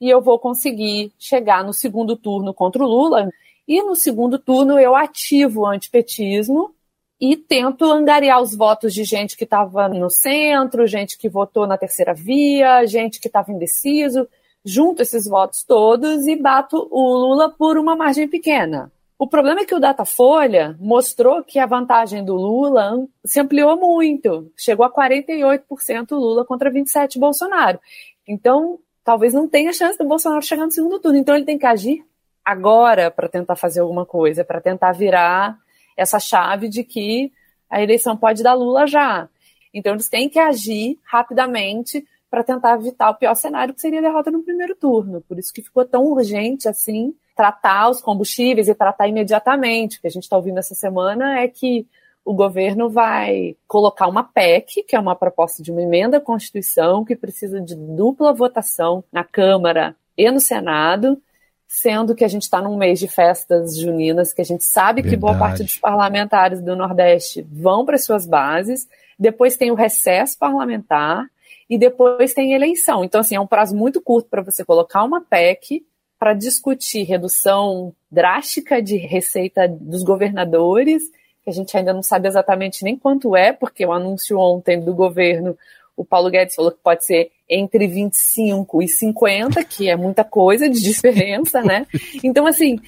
e 0.00 0.08
eu 0.08 0.20
vou 0.20 0.38
conseguir 0.38 1.12
chegar 1.18 1.62
no 1.62 1.72
segundo 1.72 2.16
turno 2.16 2.54
contra 2.54 2.82
o 2.82 2.86
Lula. 2.86 3.30
E 3.68 3.82
no 3.82 3.94
segundo 3.94 4.38
turno 4.38 4.78
eu 4.78 4.96
ativo 4.96 5.60
o 5.60 5.66
antipetismo 5.66 6.74
e 7.20 7.36
tento 7.36 7.84
angariar 7.84 8.40
os 8.40 8.56
votos 8.56 8.94
de 8.94 9.04
gente 9.04 9.36
que 9.36 9.44
estava 9.44 9.88
no 9.88 10.08
centro, 10.08 10.86
gente 10.86 11.18
que 11.18 11.28
votou 11.28 11.66
na 11.66 11.76
terceira 11.76 12.14
via, 12.14 12.86
gente 12.86 13.20
que 13.20 13.28
estava 13.28 13.52
indeciso, 13.52 14.26
junto 14.64 15.02
esses 15.02 15.26
votos 15.26 15.62
todos 15.62 16.26
e 16.26 16.34
bato 16.34 16.88
o 16.90 17.12
Lula 17.14 17.50
por 17.50 17.76
uma 17.76 17.94
margem 17.94 18.26
pequena. 18.26 18.90
O 19.18 19.26
problema 19.26 19.60
é 19.60 19.64
que 19.66 19.74
o 19.74 19.78
Datafolha 19.78 20.74
mostrou 20.80 21.44
que 21.44 21.58
a 21.58 21.66
vantagem 21.66 22.24
do 22.24 22.34
Lula 22.34 23.06
se 23.22 23.38
ampliou 23.38 23.76
muito, 23.76 24.50
chegou 24.56 24.86
a 24.86 24.90
48% 24.90 26.12
Lula 26.12 26.42
contra 26.42 26.70
27 26.70 27.18
Bolsonaro. 27.18 27.78
Então, 28.26 28.78
talvez 29.10 29.34
não 29.34 29.48
tenha 29.48 29.72
chance 29.72 29.98
do 29.98 30.04
Bolsonaro 30.04 30.40
chegar 30.40 30.64
no 30.64 30.70
segundo 30.70 31.00
turno. 31.00 31.18
Então, 31.18 31.34
ele 31.34 31.44
tem 31.44 31.58
que 31.58 31.66
agir 31.66 32.04
agora 32.44 33.10
para 33.10 33.28
tentar 33.28 33.56
fazer 33.56 33.80
alguma 33.80 34.06
coisa, 34.06 34.44
para 34.44 34.60
tentar 34.60 34.92
virar 34.92 35.58
essa 35.96 36.20
chave 36.20 36.68
de 36.68 36.84
que 36.84 37.32
a 37.68 37.82
eleição 37.82 38.16
pode 38.16 38.40
dar 38.40 38.54
Lula 38.54 38.86
já. 38.86 39.28
Então 39.74 39.94
eles 39.94 40.08
têm 40.08 40.28
que 40.28 40.38
agir 40.38 40.96
rapidamente 41.02 42.06
para 42.30 42.44
tentar 42.44 42.76
evitar 42.76 43.10
o 43.10 43.16
pior 43.16 43.34
cenário, 43.34 43.74
que 43.74 43.80
seria 43.80 43.98
a 43.98 44.02
derrota 44.02 44.30
no 44.30 44.44
primeiro 44.44 44.76
turno. 44.76 45.20
Por 45.22 45.40
isso 45.40 45.52
que 45.52 45.62
ficou 45.62 45.84
tão 45.84 46.04
urgente 46.04 46.68
assim 46.68 47.12
tratar 47.36 47.90
os 47.90 48.00
combustíveis 48.00 48.68
e 48.68 48.74
tratar 48.76 49.08
imediatamente. 49.08 49.98
O 49.98 50.00
que 50.02 50.06
a 50.06 50.10
gente 50.10 50.22
está 50.22 50.36
ouvindo 50.36 50.58
essa 50.58 50.74
semana 50.76 51.40
é 51.40 51.48
que 51.48 51.84
o 52.24 52.34
governo 52.34 52.88
vai 52.88 53.56
colocar 53.66 54.06
uma 54.06 54.22
PEC, 54.22 54.82
que 54.82 54.94
é 54.94 55.00
uma 55.00 55.16
proposta 55.16 55.62
de 55.62 55.72
uma 55.72 55.82
emenda 55.82 56.18
à 56.18 56.20
Constituição, 56.20 57.04
que 57.04 57.16
precisa 57.16 57.60
de 57.60 57.74
dupla 57.74 58.32
votação 58.32 59.02
na 59.10 59.24
Câmara 59.24 59.96
e 60.16 60.30
no 60.30 60.40
Senado, 60.40 61.20
sendo 61.66 62.14
que 62.14 62.24
a 62.24 62.28
gente 62.28 62.42
está 62.42 62.60
num 62.60 62.76
mês 62.76 62.98
de 62.98 63.08
festas 63.08 63.78
juninas, 63.78 64.32
que 64.32 64.40
a 64.40 64.44
gente 64.44 64.64
sabe 64.64 65.02
Verdade. 65.02 65.16
que 65.16 65.20
boa 65.20 65.38
parte 65.38 65.62
dos 65.62 65.78
parlamentares 65.78 66.60
do 66.60 66.76
Nordeste 66.76 67.46
vão 67.50 67.84
para 67.84 67.96
suas 67.96 68.26
bases, 68.26 68.88
depois 69.18 69.56
tem 69.56 69.70
o 69.70 69.76
recesso 69.76 70.38
parlamentar 70.38 71.26
e 71.68 71.78
depois 71.78 72.34
tem 72.34 72.52
eleição. 72.52 73.04
Então, 73.04 73.20
assim, 73.20 73.36
é 73.36 73.40
um 73.40 73.46
prazo 73.46 73.76
muito 73.76 74.00
curto 74.00 74.28
para 74.28 74.42
você 74.42 74.64
colocar 74.64 75.04
uma 75.04 75.20
PEC 75.20 75.84
para 76.18 76.34
discutir 76.34 77.04
redução 77.04 77.94
drástica 78.10 78.82
de 78.82 78.96
receita 78.96 79.66
dos 79.68 80.02
governadores, 80.02 81.02
que 81.42 81.50
a 81.50 81.52
gente 81.52 81.76
ainda 81.76 81.92
não 81.92 82.02
sabe 82.02 82.28
exatamente 82.28 82.84
nem 82.84 82.96
quanto 82.96 83.36
é, 83.36 83.52
porque 83.52 83.84
o 83.84 83.92
anúncio 83.92 84.38
ontem 84.38 84.80
do 84.80 84.94
governo 84.94 85.56
o 86.00 86.04
Paulo 86.04 86.30
Guedes 86.30 86.54
falou 86.54 86.72
que 86.72 86.78
pode 86.82 87.04
ser 87.04 87.30
entre 87.48 87.86
25 87.86 88.82
e 88.82 88.88
50, 88.88 89.62
que 89.64 89.88
é 89.88 89.96
muita 89.96 90.24
coisa 90.24 90.68
de 90.68 90.80
diferença, 90.82 91.60
né? 91.60 91.86
Então, 92.24 92.46
assim, 92.46 92.78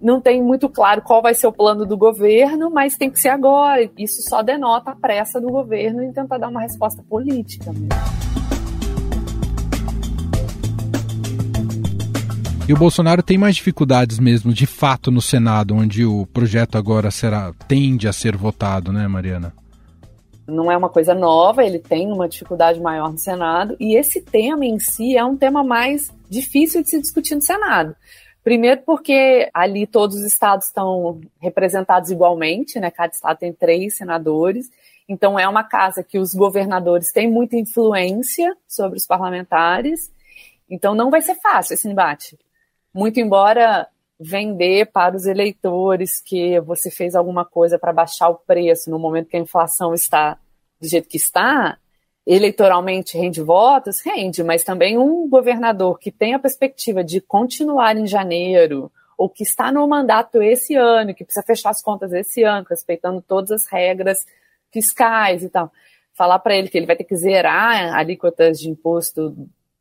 não 0.00 0.20
tem 0.20 0.40
muito 0.40 0.68
claro 0.68 1.02
qual 1.02 1.20
vai 1.20 1.34
ser 1.34 1.48
o 1.48 1.52
plano 1.52 1.84
do 1.84 1.96
governo, 1.96 2.70
mas 2.70 2.96
tem 2.96 3.10
que 3.10 3.20
ser 3.20 3.30
agora. 3.30 3.90
Isso 3.98 4.22
só 4.22 4.40
denota 4.40 4.92
a 4.92 4.96
pressa 4.96 5.40
do 5.40 5.48
governo 5.48 6.02
em 6.02 6.12
tentar 6.12 6.38
dar 6.38 6.48
uma 6.48 6.60
resposta 6.60 7.02
política. 7.02 7.72
E 12.70 12.72
o 12.72 12.76
Bolsonaro 12.76 13.20
tem 13.20 13.36
mais 13.36 13.56
dificuldades 13.56 14.20
mesmo, 14.20 14.52
de 14.52 14.64
fato, 14.64 15.10
no 15.10 15.20
Senado, 15.20 15.74
onde 15.74 16.04
o 16.04 16.24
projeto 16.26 16.78
agora 16.78 17.10
será 17.10 17.52
tende 17.66 18.06
a 18.06 18.12
ser 18.12 18.36
votado, 18.36 18.92
né, 18.92 19.08
Mariana? 19.08 19.52
não 20.46 20.70
é 20.70 20.76
uma 20.76 20.88
coisa 20.88 21.12
nova, 21.12 21.64
ele 21.64 21.80
tem 21.80 22.12
uma 22.12 22.28
dificuldade 22.28 22.78
maior 22.80 23.10
no 23.10 23.18
Senado, 23.18 23.76
e 23.80 23.96
esse 23.96 24.20
tema 24.20 24.64
em 24.64 24.78
si 24.78 25.16
é 25.16 25.24
um 25.24 25.36
tema 25.36 25.64
mais 25.64 26.14
difícil 26.28 26.80
de 26.84 26.90
se 26.90 27.00
discutir 27.00 27.34
no 27.34 27.42
Senado. 27.42 27.96
Primeiro 28.44 28.82
porque 28.86 29.50
ali 29.52 29.84
todos 29.84 30.18
os 30.18 30.22
estados 30.22 30.66
estão 30.66 31.20
representados 31.40 32.12
igualmente, 32.12 32.78
né? 32.78 32.88
Cada 32.92 33.12
estado 33.12 33.38
tem 33.38 33.52
três 33.52 33.96
senadores, 33.96 34.70
então 35.08 35.36
é 35.36 35.48
uma 35.48 35.64
casa 35.64 36.04
que 36.04 36.20
os 36.20 36.34
governadores 36.34 37.10
têm 37.10 37.28
muita 37.28 37.56
influência 37.56 38.56
sobre 38.68 38.96
os 38.96 39.06
parlamentares, 39.06 40.12
então 40.70 40.94
não 40.94 41.10
vai 41.10 41.20
ser 41.20 41.34
fácil 41.34 41.74
esse 41.74 41.88
embate. 41.88 42.38
Muito 42.92 43.20
embora 43.20 43.88
vender 44.18 44.86
para 44.86 45.16
os 45.16 45.26
eleitores 45.26 46.20
que 46.20 46.60
você 46.60 46.90
fez 46.90 47.14
alguma 47.14 47.44
coisa 47.44 47.78
para 47.78 47.92
baixar 47.92 48.28
o 48.28 48.34
preço 48.34 48.90
no 48.90 48.98
momento 48.98 49.28
que 49.28 49.36
a 49.36 49.40
inflação 49.40 49.94
está 49.94 50.38
do 50.80 50.86
jeito 50.86 51.08
que 51.08 51.16
está, 51.16 51.78
eleitoralmente 52.26 53.16
rende 53.16 53.42
votos, 53.42 54.00
rende, 54.00 54.42
mas 54.42 54.62
também 54.62 54.98
um 54.98 55.28
governador 55.28 55.98
que 55.98 56.10
tem 56.10 56.34
a 56.34 56.38
perspectiva 56.38 57.02
de 57.02 57.20
continuar 57.20 57.96
em 57.96 58.06
janeiro, 58.06 58.92
ou 59.16 59.28
que 59.28 59.42
está 59.42 59.70
no 59.72 59.86
mandato 59.86 60.42
esse 60.42 60.74
ano, 60.74 61.14
que 61.14 61.24
precisa 61.24 61.44
fechar 61.44 61.70
as 61.70 61.82
contas 61.82 62.12
esse 62.12 62.42
ano, 62.42 62.66
respeitando 62.68 63.20
todas 63.20 63.50
as 63.50 63.66
regras 63.66 64.24
fiscais 64.72 65.42
e 65.42 65.48
tal, 65.48 65.70
falar 66.14 66.38
para 66.38 66.54
ele 66.56 66.68
que 66.68 66.78
ele 66.78 66.86
vai 66.86 66.96
ter 66.96 67.04
que 67.04 67.16
zerar 67.16 67.94
alíquotas 67.94 68.58
de 68.58 68.70
imposto 68.70 69.34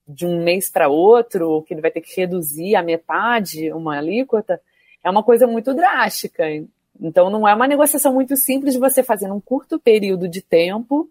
de 0.10 0.26
um 0.26 0.44
mês 0.44 0.72
para 0.72 0.90
outro, 0.90 1.48
ou 1.48 1.62
que 1.62 1.74
ele 1.74 1.82
vai 1.82 1.92
ter 1.92 2.02
que 2.02 2.20
reduzir 2.20 2.76
a 2.76 2.82
metade 2.82 3.72
uma 3.72 3.98
alíquota, 3.98 4.60
é 5.04 5.10
uma 5.10 5.22
coisa 5.22 5.46
muito 5.46 5.72
drástica. 5.74 6.46
Então, 7.00 7.30
não 7.30 7.48
é 7.48 7.54
uma 7.54 7.68
negociação 7.68 8.12
muito 8.14 8.36
simples 8.36 8.74
de 8.74 8.80
você 8.80 9.04
fazer 9.04 9.28
num 9.28 9.40
curto 9.40 9.80
período 9.80 10.28
de 10.28 10.42
tempo 10.42 11.08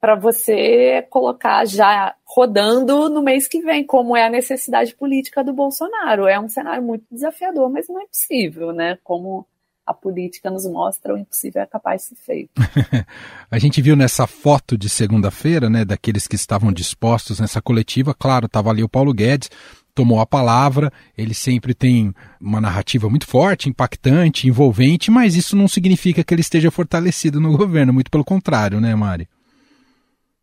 para 0.00 0.14
você 0.14 1.06
colocar 1.10 1.64
já 1.64 2.14
rodando 2.24 3.08
no 3.08 3.22
mês 3.22 3.46
que 3.46 3.60
vem, 3.60 3.84
como 3.84 4.16
é 4.16 4.24
a 4.24 4.30
necessidade 4.30 4.94
política 4.94 5.44
do 5.44 5.52
Bolsonaro. 5.52 6.26
É 6.26 6.38
um 6.40 6.48
cenário 6.48 6.82
muito 6.82 7.04
desafiador, 7.10 7.70
mas 7.70 7.88
não 7.88 8.00
é 8.00 8.06
possível, 8.06 8.72
né? 8.72 8.98
Como 9.04 9.46
a 9.86 9.92
política 9.92 10.50
nos 10.50 10.64
mostra, 10.66 11.14
o 11.14 11.18
impossível 11.18 11.62
é 11.62 11.66
capaz 11.66 12.02
de 12.02 12.08
ser 12.08 12.14
feito. 12.16 12.50
a 13.50 13.58
gente 13.58 13.82
viu 13.82 13.96
nessa 13.96 14.26
foto 14.26 14.78
de 14.78 14.88
segunda-feira, 14.88 15.68
né, 15.68 15.84
daqueles 15.84 16.26
que 16.26 16.36
estavam 16.36 16.72
dispostos 16.72 17.40
nessa 17.40 17.60
coletiva, 17.60 18.14
claro, 18.14 18.46
estava 18.46 18.70
ali 18.70 18.82
o 18.82 18.88
Paulo 18.88 19.12
Guedes, 19.12 19.50
tomou 19.94 20.20
a 20.20 20.26
palavra, 20.26 20.92
ele 21.16 21.34
sempre 21.34 21.74
tem 21.74 22.14
uma 22.40 22.60
narrativa 22.60 23.08
muito 23.10 23.26
forte, 23.26 23.68
impactante, 23.68 24.48
envolvente, 24.48 25.10
mas 25.10 25.36
isso 25.36 25.56
não 25.56 25.68
significa 25.68 26.24
que 26.24 26.32
ele 26.32 26.40
esteja 26.40 26.70
fortalecido 26.70 27.40
no 27.40 27.56
governo, 27.56 27.92
muito 27.92 28.10
pelo 28.10 28.24
contrário, 28.24 28.80
né, 28.80 28.94
Mari? 28.94 29.28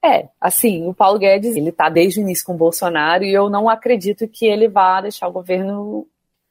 É, 0.04 0.30
assim, 0.40 0.88
o 0.88 0.94
Paulo 0.94 1.20
Guedes, 1.20 1.56
ele 1.56 1.70
está 1.70 1.90
desde 1.90 2.20
o 2.20 2.22
início 2.22 2.46
com 2.46 2.54
o 2.54 2.58
Bolsonaro 2.58 3.24
e 3.24 3.34
eu 3.34 3.50
não 3.50 3.68
acredito 3.68 4.28
que 4.28 4.46
ele 4.46 4.70
vá 4.70 5.02
deixar 5.02 5.28
o 5.28 5.32
governo 5.32 6.08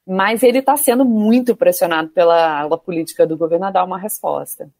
mas 0.09 0.43
ele 0.43 0.61
está 0.61 0.75
sendo 0.75 1.05
muito 1.05 1.55
pressionado 1.55 2.09
pela 2.09 2.61
ala 2.61 2.79
política 2.79 3.27
do 3.27 3.37
governo 3.37 3.67
a 3.67 3.71
dar 3.71 3.85
uma 3.85 3.99
resposta. 3.99 4.71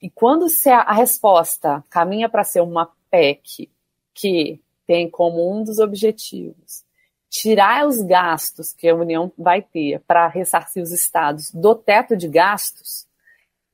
E 0.00 0.08
quando 0.08 0.48
se 0.48 0.70
a, 0.70 0.80
a 0.80 0.94
resposta 0.94 1.84
caminha 1.90 2.26
para 2.26 2.42
ser 2.42 2.62
uma 2.62 2.90
PEC 3.10 3.68
que 4.14 4.58
tem 4.86 5.10
como 5.10 5.54
um 5.54 5.62
dos 5.62 5.78
objetivos 5.78 6.86
tirar 7.28 7.86
os 7.86 8.00
gastos 8.00 8.72
que 8.72 8.88
a 8.88 8.94
União 8.94 9.30
vai 9.36 9.60
ter 9.60 10.00
para 10.06 10.26
ressarcir 10.26 10.82
os 10.82 10.90
estados 10.90 11.50
do 11.52 11.74
teto 11.74 12.16
de 12.16 12.26
gastos, 12.26 13.06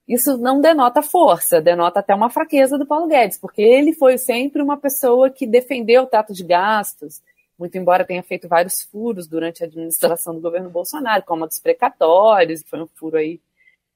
isso 0.08 0.36
não 0.36 0.60
denota 0.60 1.00
força, 1.00 1.60
denota 1.60 2.00
até 2.00 2.12
uma 2.12 2.28
fraqueza 2.28 2.76
do 2.76 2.84
Paulo 2.84 3.06
Guedes, 3.06 3.38
porque 3.38 3.62
ele 3.62 3.92
foi 3.92 4.18
sempre 4.18 4.60
uma 4.60 4.76
pessoa 4.76 5.30
que 5.30 5.46
defendeu 5.46 6.02
o 6.02 6.06
teto 6.06 6.32
de 6.34 6.42
gastos, 6.42 7.22
muito 7.58 7.76
embora 7.78 8.04
tenha 8.04 8.22
feito 8.22 8.48
vários 8.48 8.82
furos 8.82 9.26
durante 9.26 9.62
a 9.62 9.66
administração 9.66 10.34
do 10.34 10.40
governo 10.40 10.70
Bolsonaro, 10.70 11.22
como 11.22 11.44
a 11.44 11.46
dos 11.46 11.60
precatórios, 11.60 12.62
foi 12.66 12.82
um 12.82 12.86
furo 12.86 13.16
aí 13.16 13.40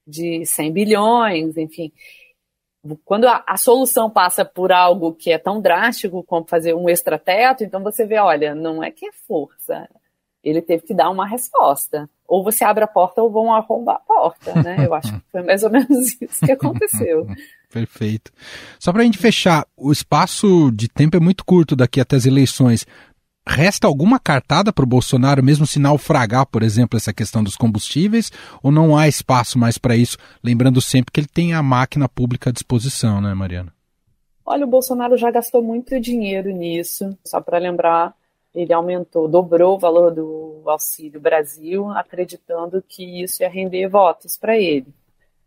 de 0.06 0.44
100 0.46 0.72
bilhões, 0.72 1.56
enfim. 1.56 1.92
Quando 3.04 3.26
a, 3.26 3.44
a, 3.46 3.56
solução 3.56 4.08
passa 4.08 4.44
por 4.44 4.72
algo 4.72 5.12
que 5.12 5.30
é 5.30 5.38
tão 5.38 5.60
drástico 5.60 6.22
como 6.22 6.46
fazer 6.46 6.74
um 6.74 6.88
extrateto, 6.88 7.64
então 7.64 7.82
você 7.82 8.06
vê, 8.06 8.18
olha, 8.18 8.54
não 8.54 8.82
é 8.82 8.90
que 8.90 9.06
é 9.06 9.12
força, 9.12 9.88
ele 10.42 10.62
teve 10.62 10.84
que 10.84 10.94
dar 10.94 11.10
uma 11.10 11.26
resposta. 11.26 12.08
Ou 12.26 12.44
você 12.44 12.64
abre 12.64 12.84
a 12.84 12.88
porta 12.88 13.22
ou 13.22 13.30
vão 13.30 13.52
arrombar 13.52 13.96
a 13.96 14.00
porta, 14.00 14.54
né? 14.62 14.86
Eu 14.86 14.94
acho 14.94 15.12
que 15.12 15.24
foi 15.32 15.42
mais 15.42 15.62
ou 15.62 15.70
menos 15.70 16.16
isso 16.20 16.44
que 16.44 16.52
aconteceu. 16.52 17.26
Perfeito. 17.70 18.32
Só 18.78 18.92
para 18.92 19.02
a 19.02 19.04
gente 19.04 19.18
fechar, 19.18 19.66
o 19.76 19.92
espaço 19.92 20.70
de 20.72 20.88
tempo 20.88 21.16
é 21.16 21.20
muito 21.20 21.44
curto 21.44 21.76
daqui 21.76 22.00
até 22.00 22.16
as 22.16 22.24
eleições. 22.24 22.86
Resta 23.50 23.86
alguma 23.86 24.20
cartada 24.20 24.70
para 24.70 24.84
o 24.84 24.86
Bolsonaro, 24.86 25.42
mesmo 25.42 25.66
se 25.66 25.78
naufragar, 25.78 26.44
por 26.46 26.62
exemplo, 26.62 26.98
essa 26.98 27.14
questão 27.14 27.42
dos 27.42 27.56
combustíveis, 27.56 28.30
ou 28.62 28.70
não 28.70 28.94
há 28.94 29.08
espaço 29.08 29.58
mais 29.58 29.78
para 29.78 29.96
isso? 29.96 30.18
Lembrando 30.44 30.82
sempre 30.82 31.10
que 31.10 31.18
ele 31.18 31.26
tem 31.26 31.54
a 31.54 31.62
máquina 31.62 32.06
pública 32.06 32.50
à 32.50 32.52
disposição, 32.52 33.22
né, 33.22 33.32
Mariana? 33.32 33.72
Olha, 34.44 34.66
o 34.66 34.68
Bolsonaro 34.68 35.16
já 35.16 35.30
gastou 35.30 35.62
muito 35.62 35.98
dinheiro 35.98 36.50
nisso. 36.50 37.16
Só 37.24 37.40
para 37.40 37.56
lembrar, 37.56 38.14
ele 38.54 38.72
aumentou, 38.72 39.26
dobrou 39.26 39.76
o 39.76 39.78
valor 39.78 40.14
do 40.14 40.62
Auxílio 40.66 41.18
Brasil, 41.18 41.88
acreditando 41.92 42.84
que 42.86 43.22
isso 43.22 43.42
ia 43.42 43.48
render 43.48 43.88
votos 43.88 44.36
para 44.36 44.58
ele, 44.58 44.86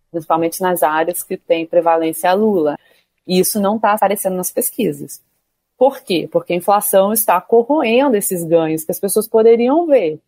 principalmente 0.09 0.59
nas 0.59 0.81
áreas 0.81 1.21
que 1.21 1.37
tem 1.37 1.67
prevalência 1.67 2.31
a 2.31 2.33
Lula. 2.33 2.79
E 3.27 3.39
isso 3.39 3.61
não 3.61 3.75
está 3.75 3.93
aparecendo 3.93 4.35
nas 4.35 4.49
pesquisas. 4.49 5.21
Por 5.81 6.03
quê? 6.03 6.29
Porque 6.31 6.53
a 6.53 6.55
inflação 6.55 7.11
está 7.11 7.41
corroendo 7.41 8.15
esses 8.15 8.43
ganhos 8.43 8.83
que 8.83 8.91
as 8.91 8.99
pessoas 8.99 9.27
poderiam 9.27 9.87
ver. 9.87 10.19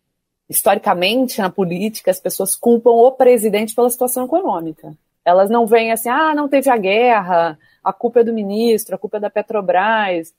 Historicamente, 0.50 1.38
na 1.38 1.48
política, 1.48 2.10
as 2.10 2.18
pessoas 2.18 2.56
culpam 2.56 2.90
o 2.90 3.12
presidente 3.12 3.72
pela 3.72 3.88
situação 3.88 4.24
econômica. 4.24 4.92
Elas 5.24 5.48
não 5.48 5.64
veem 5.64 5.92
assim, 5.92 6.08
ah, 6.08 6.34
não 6.34 6.48
teve 6.48 6.68
a 6.68 6.76
guerra, 6.76 7.56
a 7.84 7.92
culpa 7.92 8.18
é 8.18 8.24
do 8.24 8.32
ministro, 8.32 8.96
a 8.96 8.98
culpa 8.98 9.18
é 9.18 9.20
da 9.20 9.30
Petrobras. 9.30 10.34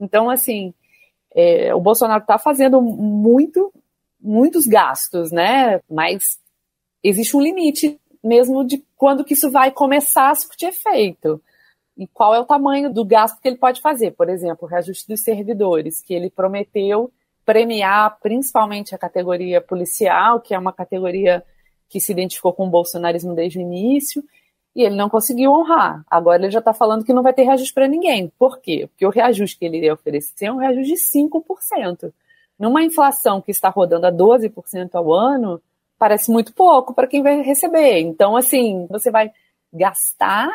Então, 0.00 0.28
assim, 0.28 0.74
é, 1.32 1.72
o 1.72 1.78
Bolsonaro 1.78 2.22
está 2.22 2.36
fazendo 2.36 2.82
muito, 2.82 3.72
muitos 4.20 4.66
gastos, 4.66 5.30
né? 5.30 5.80
Mas 5.88 6.40
existe 7.04 7.36
um 7.36 7.40
limite 7.40 8.00
mesmo 8.20 8.66
de 8.66 8.82
quando 8.96 9.24
que 9.24 9.34
isso 9.34 9.48
vai 9.48 9.70
começar 9.70 10.30
a 10.30 10.34
surtir 10.34 10.70
efeito. 10.70 11.40
E 11.96 12.06
qual 12.06 12.34
é 12.34 12.40
o 12.40 12.44
tamanho 12.44 12.92
do 12.92 13.04
gasto 13.04 13.40
que 13.40 13.48
ele 13.48 13.56
pode 13.56 13.80
fazer? 13.80 14.10
Por 14.12 14.28
exemplo, 14.28 14.66
o 14.66 14.66
reajuste 14.66 15.08
dos 15.08 15.20
servidores, 15.20 16.02
que 16.02 16.12
ele 16.12 16.28
prometeu 16.28 17.10
premiar 17.44 18.18
principalmente 18.20 18.94
a 18.94 18.98
categoria 18.98 19.60
policial, 19.60 20.40
que 20.40 20.54
é 20.54 20.58
uma 20.58 20.72
categoria 20.72 21.44
que 21.88 22.00
se 22.00 22.12
identificou 22.12 22.52
com 22.52 22.66
o 22.66 22.70
bolsonarismo 22.70 23.34
desde 23.34 23.58
o 23.58 23.62
início, 23.62 24.22
e 24.74 24.82
ele 24.82 24.96
não 24.96 25.08
conseguiu 25.08 25.52
honrar. 25.52 26.04
Agora 26.10 26.42
ele 26.42 26.50
já 26.50 26.58
está 26.58 26.74
falando 26.74 27.04
que 27.04 27.12
não 27.12 27.22
vai 27.22 27.32
ter 27.32 27.44
reajuste 27.44 27.72
para 27.72 27.88
ninguém. 27.88 28.30
Por 28.38 28.58
quê? 28.60 28.88
Porque 28.88 29.06
o 29.06 29.10
reajuste 29.10 29.58
que 29.58 29.64
ele 29.64 29.78
iria 29.78 29.94
oferecer 29.94 30.46
é 30.46 30.52
um 30.52 30.58
reajuste 30.58 30.92
de 30.92 31.00
5%. 31.00 32.12
Numa 32.58 32.82
inflação 32.82 33.40
que 33.40 33.50
está 33.50 33.68
rodando 33.70 34.06
a 34.06 34.12
12% 34.12 34.90
ao 34.94 35.14
ano, 35.14 35.62
parece 35.98 36.30
muito 36.30 36.52
pouco 36.52 36.92
para 36.92 37.06
quem 37.06 37.22
vai 37.22 37.40
receber. 37.42 38.00
Então, 38.00 38.36
assim, 38.36 38.86
você 38.90 39.10
vai 39.10 39.30
gastar 39.72 40.50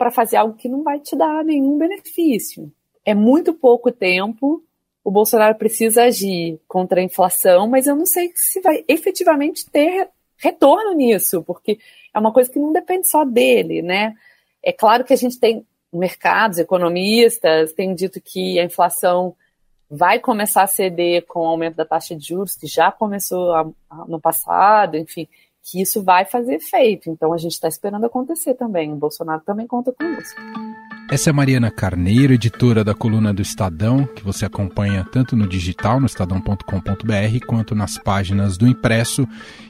para 0.00 0.10
fazer 0.10 0.38
algo 0.38 0.54
que 0.54 0.66
não 0.66 0.82
vai 0.82 0.98
te 0.98 1.14
dar 1.14 1.44
nenhum 1.44 1.76
benefício. 1.76 2.72
É 3.04 3.14
muito 3.14 3.52
pouco 3.52 3.92
tempo. 3.92 4.64
O 5.04 5.10
Bolsonaro 5.10 5.54
precisa 5.56 6.04
agir 6.04 6.58
contra 6.66 7.02
a 7.02 7.04
inflação, 7.04 7.68
mas 7.68 7.86
eu 7.86 7.94
não 7.94 8.06
sei 8.06 8.32
se 8.34 8.62
vai 8.62 8.82
efetivamente 8.88 9.68
ter 9.68 10.08
retorno 10.38 10.94
nisso, 10.94 11.42
porque 11.42 11.78
é 12.14 12.18
uma 12.18 12.32
coisa 12.32 12.50
que 12.50 12.58
não 12.58 12.72
depende 12.72 13.08
só 13.08 13.26
dele, 13.26 13.82
né? 13.82 14.14
É 14.62 14.72
claro 14.72 15.04
que 15.04 15.12
a 15.12 15.16
gente 15.16 15.38
tem 15.38 15.66
mercados, 15.92 16.56
economistas, 16.56 17.74
têm 17.74 17.94
dito 17.94 18.22
que 18.22 18.58
a 18.58 18.64
inflação 18.64 19.36
vai 19.90 20.18
começar 20.18 20.62
a 20.62 20.66
ceder 20.66 21.26
com 21.26 21.40
o 21.40 21.46
aumento 21.46 21.76
da 21.76 21.84
taxa 21.84 22.16
de 22.16 22.26
juros, 22.26 22.56
que 22.56 22.66
já 22.66 22.90
começou 22.90 23.74
no 24.08 24.18
passado, 24.18 24.96
enfim, 24.96 25.28
que 25.62 25.80
isso 25.80 26.02
vai 26.02 26.24
fazer 26.24 26.54
efeito. 26.54 27.10
Então 27.10 27.32
a 27.32 27.38
gente 27.38 27.52
está 27.52 27.68
esperando 27.68 28.04
acontecer 28.04 28.54
também. 28.54 28.92
O 28.92 28.96
Bolsonaro 28.96 29.42
também 29.44 29.66
conta 29.66 29.92
com 29.92 30.04
isso. 30.04 30.34
Essa 31.10 31.30
é 31.30 31.32
Mariana 31.32 31.72
Carneiro, 31.72 32.32
editora 32.32 32.84
da 32.84 32.94
coluna 32.94 33.34
do 33.34 33.42
Estadão, 33.42 34.06
que 34.06 34.22
você 34.22 34.46
acompanha 34.46 35.04
tanto 35.10 35.34
no 35.34 35.46
digital, 35.46 35.98
no 35.98 36.06
estadão.com.br, 36.06 37.46
quanto 37.46 37.74
nas 37.74 37.98
páginas 37.98 38.56
do 38.56 38.66
impresso, 38.66 39.26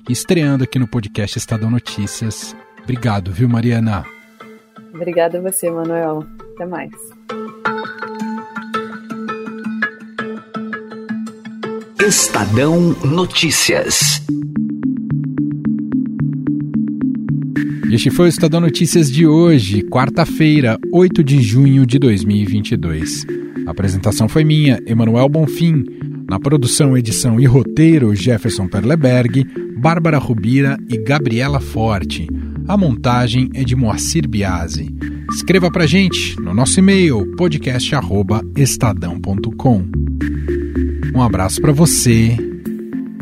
estreando 0.09 0.65
aqui 0.65 0.79
no 0.79 0.87
podcast 0.87 1.39
Estadão 1.39 1.71
Notícias. 1.71 2.55
Obrigado, 2.83 3.33
viu, 3.33 3.49
Mariana? 3.49 4.05
Obrigada 4.93 5.39
a 5.39 5.41
você, 5.41 5.71
Manuel. 5.71 6.27
Até 6.55 6.67
mais. 6.67 6.93
Estadão 12.07 12.81
Notícias. 13.05 14.21
Este 17.93 18.09
foi 18.09 18.27
o 18.27 18.29
Estadão 18.29 18.61
Notícias 18.61 19.11
de 19.11 19.27
hoje, 19.27 19.83
quarta-feira, 19.83 20.79
8 20.93 21.25
de 21.25 21.43
junho 21.43 21.85
de 21.85 21.99
2022. 21.99 23.27
A 23.67 23.73
apresentação 23.73 24.29
foi 24.29 24.45
minha, 24.45 24.81
Emanuel 24.87 25.29
Bonfim. 25.29 25.85
Na 26.29 26.39
produção, 26.39 26.97
edição 26.97 27.41
e 27.41 27.47
roteiro, 27.47 28.15
Jefferson 28.15 28.69
Perleberg, 28.69 29.45
Bárbara 29.77 30.19
Rubira 30.19 30.79
e 30.89 30.99
Gabriela 30.99 31.59
Forte. 31.59 32.29
A 32.69 32.77
montagem 32.77 33.51
é 33.55 33.65
de 33.65 33.75
Moacir 33.75 34.29
Biasi. 34.29 34.95
Escreva 35.33 35.69
pra 35.69 35.85
gente 35.85 36.41
no 36.41 36.55
nosso 36.55 36.79
e-mail 36.79 37.35
podcast@estadão.com. 37.35 39.85
Um 41.13 41.21
abraço 41.21 41.61
para 41.61 41.73
você 41.73 42.37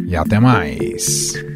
e 0.06 0.14
até 0.14 0.38
mais. 0.38 1.47